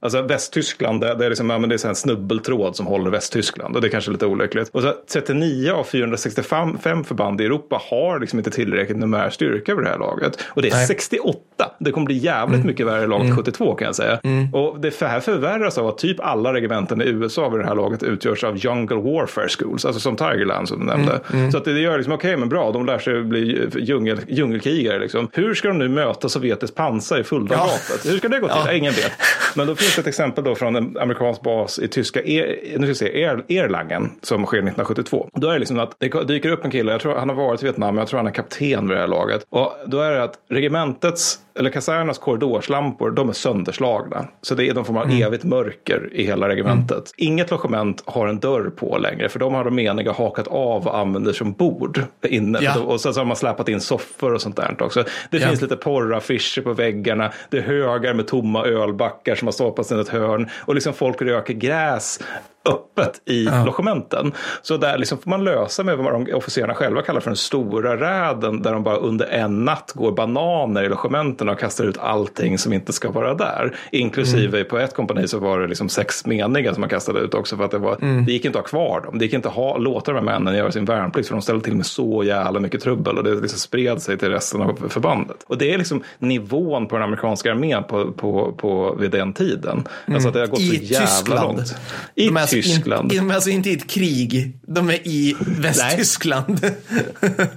[0.00, 3.74] Alltså Västtyskland, det, det är, liksom, ja, men det är en snubbeltråd som håller Västtyskland
[3.76, 4.68] och det är kanske lite olyckligt.
[4.68, 9.74] Och så 39 av 465 fem förband i Europa har liksom inte tillräckligt numär styrka
[9.74, 10.38] vid det här laget.
[10.48, 10.86] Och det är Nej.
[10.86, 11.38] 68.
[11.78, 14.20] Det kommer bli jävligt mycket värre lag till 72 kan jag säga.
[14.52, 15.20] Och det för- här
[15.64, 18.96] förvärras av att typ alla regementen i USA vid det här laget utgörs av jungle
[18.96, 21.20] warfare schools, alltså som Tigerland som du nämnde.
[21.52, 25.28] Så att det gör liksom, okej men bra, de lär sig bli djungel, djungelkrigare liksom.
[25.32, 28.06] Hur ska de nu möta sovjetiskt pansar i fulldaggapet?
[28.06, 28.56] Hur ska det gå till?
[28.66, 28.72] Ja.
[28.72, 29.12] Ingen vet.
[29.56, 32.86] Men då finns det ett exempel då från en amerikansk bas i tyska er, nu
[32.86, 35.28] ska se, er, Erlangen som sker 1972.
[35.34, 37.62] Då är det liksom att det dyker upp en kille, jag tror han har varit
[37.62, 39.46] i Vietnam, jag tror han är kapten vid det här laget.
[39.50, 44.26] Och då är det att regementets eller kasernernas korridorslampor, de är sönderslagna.
[44.42, 47.12] Så det är de form av evigt mörker i hela regementet.
[47.16, 50.98] Inget logement har en dörr på längre, för de har de meniga hakat av och
[50.98, 52.58] använder som bord inne.
[52.62, 52.80] Ja.
[52.80, 55.04] Och så, så har man släpat in soffor och sånt där också.
[55.30, 55.48] Det Ja.
[55.48, 57.32] finns lite porraffischer på väggarna.
[57.50, 60.48] Det är högar med tomma ölbackar som har stoppats i ett hörn.
[60.66, 62.20] Och liksom folk röker gräs
[62.68, 64.32] öppet i logementen.
[64.62, 67.96] Så där liksom får man lösa med vad de officerarna själva kallar för den stora
[67.96, 72.58] räden där de bara under en natt går bananer i logementen och kastar ut allting
[72.58, 73.76] som inte ska vara där.
[73.92, 77.56] Inklusive på ett kompani så var det liksom sex meniga som man kastade ut också
[77.56, 79.18] för att det, var, det gick inte att ha kvar dem.
[79.18, 81.64] Det gick inte att ha, låta de här männen göra sin värnplikt för de ställde
[81.64, 85.36] till med så jävla mycket trubbel och det liksom spred sig till resten av förbandet.
[85.46, 89.84] Och det är liksom nivån på den amerikanska armén på, på, på, vid den tiden.
[90.06, 91.56] Alltså att det har gått så I jävla Tyskland.
[91.56, 91.76] långt.
[92.14, 93.12] I de alltså Tyskland.
[93.12, 96.60] In, de är alltså inte i ett krig, de är i Västtyskland.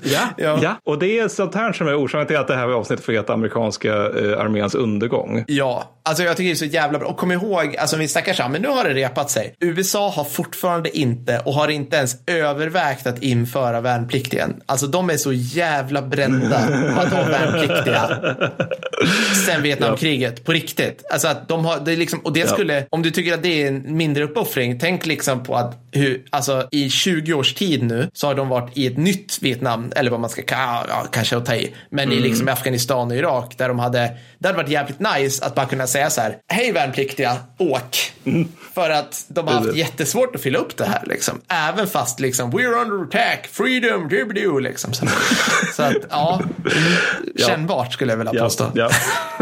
[0.01, 0.59] Ja, Ja.
[0.61, 0.79] ja.
[0.83, 3.33] och det är sånt här som är orsaken till att det här avsnittet får heta
[3.33, 5.43] amerikanska eh, arméns undergång.
[5.47, 7.07] Ja, alltså jag tycker det är så jävla bra.
[7.07, 9.55] Och kom ihåg, alltså vi snackar så här, men nu har det repat sig.
[9.59, 14.61] USA har fortfarande inte och har inte ens övervägt att införa värnplikt igen.
[14.65, 18.19] Alltså de är så jävla brända på att ha värnpliktiga
[19.45, 21.05] sen Vietnamkriget, på riktigt.
[21.09, 23.63] Alltså att de har, det är liksom, och det skulle, om du tycker att det
[23.63, 28.09] är en mindre uppoffring, tänk liksom på att hur, alltså i 20 års tid nu
[28.13, 31.37] så har de varit i ett nytt Vietnam, eller vad man ska kalla, ja, kanske
[31.37, 34.69] att ta i, men i liksom Afghanistan och Irak där de hade, det hade varit
[34.69, 38.11] jävligt nice att bara kunna säga så här, hej värnpliktiga, åk.
[38.73, 41.41] För att de har haft jättesvårt att fylla upp det här liksom.
[41.47, 44.93] Även fast liksom, we're under attack, freedom, do liksom.
[44.93, 45.05] Så,
[45.75, 46.41] så att, ja,
[47.47, 48.71] kännbart skulle jag vilja Ja, påstå.
[48.75, 48.89] ja,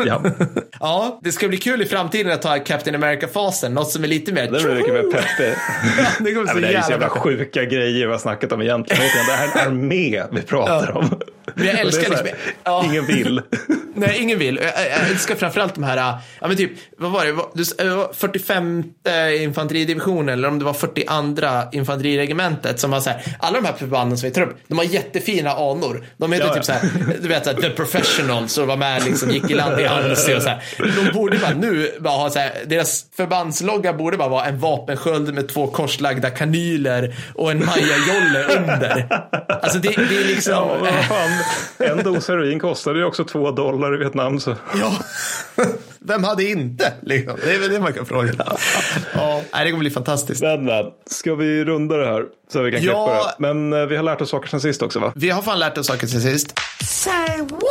[0.06, 0.22] ja.
[0.80, 3.74] Ja, det ska bli kul i framtiden att ta Captain America-fasen.
[3.74, 4.42] Något som är lite mer...
[4.52, 5.58] Det blir mycket mer peppigt.
[6.20, 9.02] Det kommer så det är jävla jävla sjuka grejer vi har snackat om egentligen.
[9.28, 11.00] Det här är en armé vi pratar Ja.
[11.00, 11.20] om.
[11.54, 12.84] Men jag det älskar här, liksom- ja.
[12.86, 13.42] Ingen vill.
[13.96, 14.56] Nej, ingen vill.
[14.62, 14.66] Jag,
[15.02, 15.98] jag älskar framförallt de här,
[16.42, 18.84] ja men typ, vad var det, Vad- du- det var 45
[19.40, 24.18] infanteridivisionen eller om det var 42 infanteriregementet som har så här, alla de här förbanden
[24.18, 26.06] som vi tar upp, de har jättefina anor.
[26.18, 26.56] De heter Ja, ja.
[26.56, 26.82] typ så här,
[27.22, 30.34] du vet så här, the professionals och var med liksom, gick i land i Annecy
[30.36, 30.62] och så här.
[31.06, 35.34] De borde bara nu bara ha så här, deras förbandslogga borde bara vara en vapensköld
[35.34, 39.08] med två korslagda kanyler och en majajolle under.
[39.62, 40.54] Alltså det, det är liksom...
[40.54, 41.30] Ja, men vad fan.
[41.98, 44.40] En dos heroin kostade ju också två dollar i Vietnam.
[44.40, 44.56] Så.
[44.80, 44.96] Ja,
[46.00, 46.94] vem hade inte?
[47.02, 47.40] Liksom.
[47.44, 48.34] Det är väl det man kan fråga.
[49.14, 50.42] Ja, det kommer bli fantastiskt.
[50.42, 53.34] Men, men, ska vi runda det här så vi kan klippa Ja.
[53.38, 53.54] det?
[53.54, 55.14] Men eh, vi har lärt oss saker sen sist också va?
[55.16, 56.54] Vi har fan lärt oss saker sen sist.
[56.84, 57.62] Say what?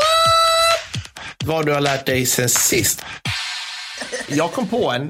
[1.44, 3.04] Vad du har lärt dig sen sist?
[4.26, 5.08] Jag kom på en.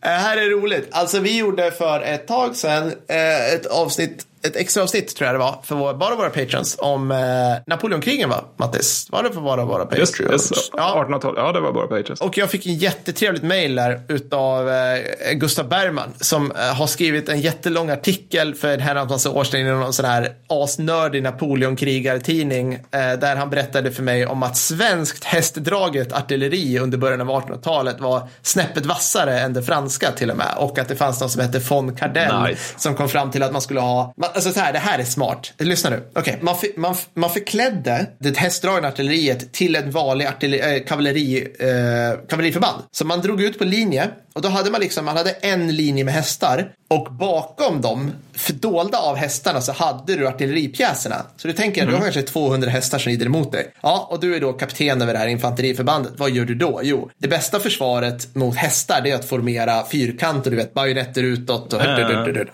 [0.00, 0.88] det här är roligt.
[0.90, 5.34] Alltså vi gjorde för ett tag sedan eh, ett avsnitt ett extra avsnitt tror jag
[5.34, 7.18] det var för vår, bara våra patrons om eh,
[7.66, 9.08] Napoleonkrigen va, Mattis?
[9.10, 10.20] Var det för bara våra patrons?
[10.20, 10.50] Yes, yes.
[10.72, 10.88] Ja.
[10.88, 12.20] 1812, ja det var bara pages.
[12.20, 17.28] Och jag fick en jättetrevligt mail där utav eh, Gustav Bergman som eh, har skrivit
[17.28, 22.74] en jättelång artikel för en herrans massa år sedan i någon sån här asnördig Napoleonkrigartidning
[22.74, 28.00] eh, där han berättade för mig om att svenskt hästdraget artilleri under början av 1800-talet
[28.00, 31.42] var snäppet vassare än det franska till och med och att det fanns någon som
[31.42, 32.74] hette von Cardell Nice.
[32.76, 35.04] som kom fram till att man skulle ha, man- alltså så här, det här är
[35.04, 35.52] smart.
[35.58, 36.02] Lyssna nu.
[36.14, 36.34] Okay.
[36.40, 41.48] man, för, man, man förklädde det hästdragna artilleriet till ett vanligt artilleri, eh, äh, kavalleri,
[41.60, 42.82] äh, eh, kavalleriförband.
[42.92, 44.08] Så man drog ut på linje
[44.38, 48.98] och då hade man liksom, man hade en linje med hästar och bakom dem, fördolda
[48.98, 51.26] av hästarna, så hade du artilleripjäserna.
[51.36, 53.72] Så du tänker, du har kanske 200 hästar som rider emot dig.
[53.80, 56.12] Ja, och du är då kapten över det här infanteriförbandet.
[56.16, 56.80] Vad gör du då?
[56.82, 61.72] Jo, det bästa försvaret mot hästar det är att formera fyrkanter, du vet, bajonetter utåt
[61.72, 61.80] och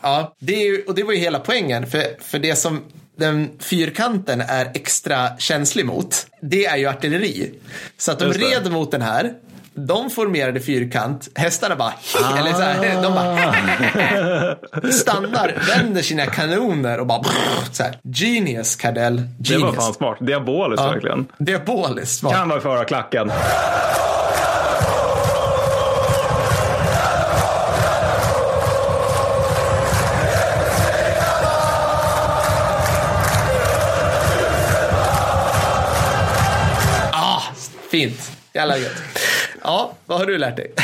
[0.03, 1.87] Ja, det är ju, och det var ju hela poängen.
[1.87, 2.82] För, för det som
[3.16, 7.55] den fyrkanten är extra känslig mot, det är ju artilleri.
[7.99, 9.35] Så att de red mot den här,
[9.77, 11.93] de formerade fyrkant, hästarna bara,
[12.39, 17.22] eller så här, de bara stannar, vänder sina kanoner och bara
[17.72, 19.77] så här, genius Cardell, Det var genius.
[19.85, 20.18] fan smart.
[20.20, 21.27] Diaboliskt verkligen.
[21.39, 22.35] Diaboliskt smart.
[22.35, 23.31] Kan man föra klacken.
[37.12, 37.43] Ah,
[37.91, 38.33] fint.
[38.53, 39.03] Jävla gött.
[39.65, 40.73] Ja, vad har du lärt dig?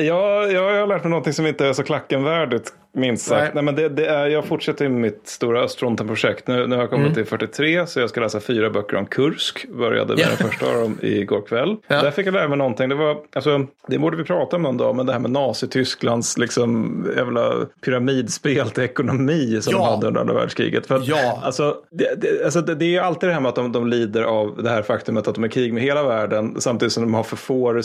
[0.00, 3.40] Ja, jag har lärt mig någonting som inte är så klackenvärdigt, minst sagt.
[3.40, 3.50] Nej.
[3.54, 3.62] Nej.
[3.64, 6.46] men det, det är, jag fortsätter med mitt stora Östfronten-projekt.
[6.46, 9.66] Nu, nu har jag kommit till 43, så jag ska läsa fyra böcker om Kursk.
[9.68, 10.26] Började med Ja.
[10.38, 11.76] den första av dem igår kväll.
[11.86, 12.02] Ja.
[12.02, 12.88] Där fick jag lära mig någonting.
[12.88, 16.38] Det, var, alltså, det borde vi prata om någon dag, men det här med Nazitysklands
[16.38, 17.52] liksom, jävla
[17.84, 19.78] pyramidspel till ekonomi som Ja.
[19.78, 20.86] de hade under andra världskriget.
[20.86, 21.40] För att, Ja.
[21.42, 24.22] Alltså, det, det, alltså, det, är ju alltid det här med att de, de lider
[24.22, 27.14] av det här faktumet att de är i krig med hela världen samtidigt som de
[27.14, 27.82] har för få,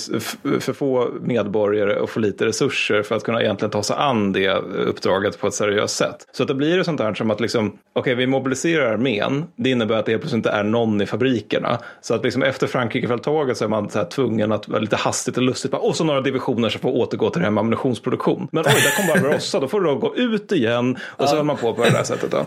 [0.60, 4.64] för få medborgare och för lite resurser för att kunna egentligen ta sig an det
[5.04, 6.16] uppdraget på ett seriöst sätt.
[6.32, 9.70] Så att det blir det sånt här som att liksom, okej vi mobiliserar armén, det
[9.70, 11.80] innebär att det helt plötsligt inte är någon i fabrikerna.
[12.02, 15.38] Så att liksom efter Frankrikefälttåget så är man så här tvungen att vara lite hastigt
[15.38, 18.48] och lustigt, bara, och så några divisioner som får återgå till det här med ammunitionsproduktion.
[18.52, 21.46] Men oj, där kom Barbarossa, då får du då gå ut igen och så höll
[21.46, 22.32] man på på det där sättet.
[22.32, 22.38] Då.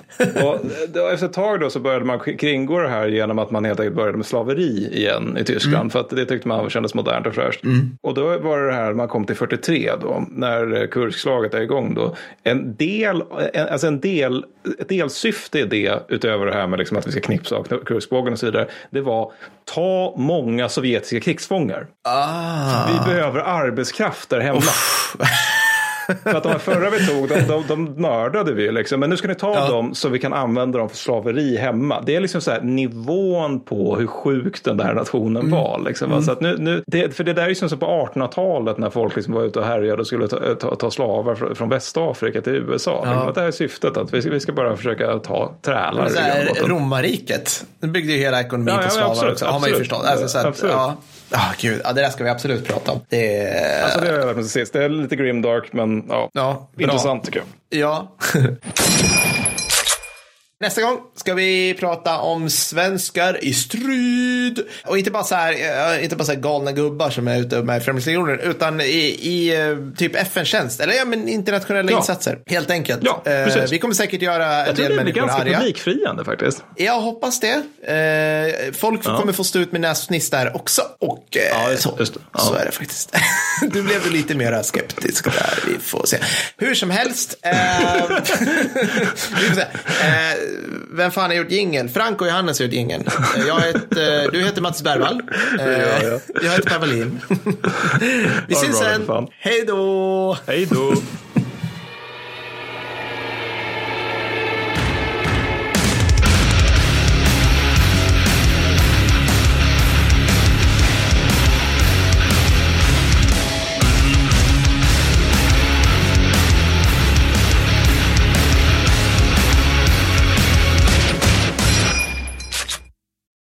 [0.49, 3.65] Och då, efter ett tag då så började man kringgå det här genom att man
[3.65, 5.93] helt enkelt började med slaveri igen i Tyskland.
[5.93, 7.63] För att det tyckte man kändes modernt och fräscht.
[8.01, 11.61] Och då var det det här, man kom till 43 då, när eh, Kurskslaget är
[11.61, 12.17] igång då.
[12.47, 13.23] En del,
[13.53, 14.45] en, alltså en del,
[14.79, 18.33] ett delsyfte i det, utöver det här med liksom att vi ska knipsa av Kurskbågen
[18.33, 19.33] och så vidare, det var
[19.75, 21.87] ta många sovjetiska krigsfångar.
[22.05, 22.87] Ah.
[22.93, 24.61] Vi behöver arbetskraft där hemma.
[26.23, 29.01] För att de här förra vi tog, de, de, de mördade vi liksom.
[29.01, 29.69] Men nu ska ni ta Ja.
[29.69, 32.03] dem så vi kan använda dem för slaveri hemma.
[32.07, 35.51] Det är liksom så här nivån på hur sjuk den där nationen Mm.
[35.59, 35.83] var.
[35.87, 36.11] Liksom.
[36.11, 36.23] va.
[36.23, 38.91] Så att nu, nu, det, för det där är ju som så på 1800-talet när
[38.91, 42.41] folk liksom var ute och härjade och skulle ta, ta, ta slavar från, från Västafrika
[42.43, 43.05] till USA.
[43.05, 46.09] Att det här är syftet, att vi ska, vi ska bara försöka ta trälar.
[46.69, 49.75] Romarriket, det byggde ju hela ekonomin Ja, på ja, slavar absolut, också, har man ju
[49.75, 49.79] absolut.
[49.79, 50.07] förstått.
[50.07, 50.75] Alltså, så att, Absolut.
[51.31, 51.39] Ja.
[51.39, 53.01] Ah, gud, ja, det där ska vi absolut prata om.
[53.09, 53.83] Det är...
[53.85, 54.73] Alltså det har jag lärt mig sist.
[54.73, 57.39] Det är lite grimdark men ja, Ja, intressant tycker
[57.71, 57.81] jag.
[57.81, 58.17] Ja.
[60.61, 64.61] Nästa gång ska vi prata om svenskar i strid.
[64.87, 65.53] Och inte bara så här,
[65.97, 68.85] eh, inte bara så galna gubbar som är ute med främlingslegioner, utan i,
[69.23, 70.81] i eh, typ FN-tjänst.
[70.81, 71.97] Eller ja, men internationella Ja.
[71.99, 73.01] insatser, helt enkelt.
[73.05, 73.73] Ja, Eh, precis.
[73.73, 75.59] vi kommer säkert göra en Jag tror del det blir människor ganska arga.
[75.59, 76.65] publikfriande faktiskt.
[76.77, 77.63] Jag hoppas det.
[78.73, 79.19] Folk Ja.
[79.21, 80.83] kommer få stå ut med näsfniss där också.
[81.01, 81.99] Och Ja, så.
[82.33, 82.39] Ja.
[82.41, 83.17] så är det faktiskt.
[83.73, 85.59] du blev lite mer skeptisk där.
[85.67, 86.19] Vi får se.
[86.57, 87.35] Hur som helst.
[89.41, 89.67] Vi får se.
[90.57, 91.89] Eh, vem fan har gjort jingel?
[91.89, 93.01] Frank och Johannes har gjort jingel.
[93.37, 95.23] Eh, Jag heter, du heter Mats Bergvall.
[95.61, 96.45] Eh, gör jag.
[96.45, 97.21] jag heter Per Wallin.
[98.49, 99.07] vi syns sen.
[99.39, 100.39] Hej då!
[100.47, 100.95] Hej då!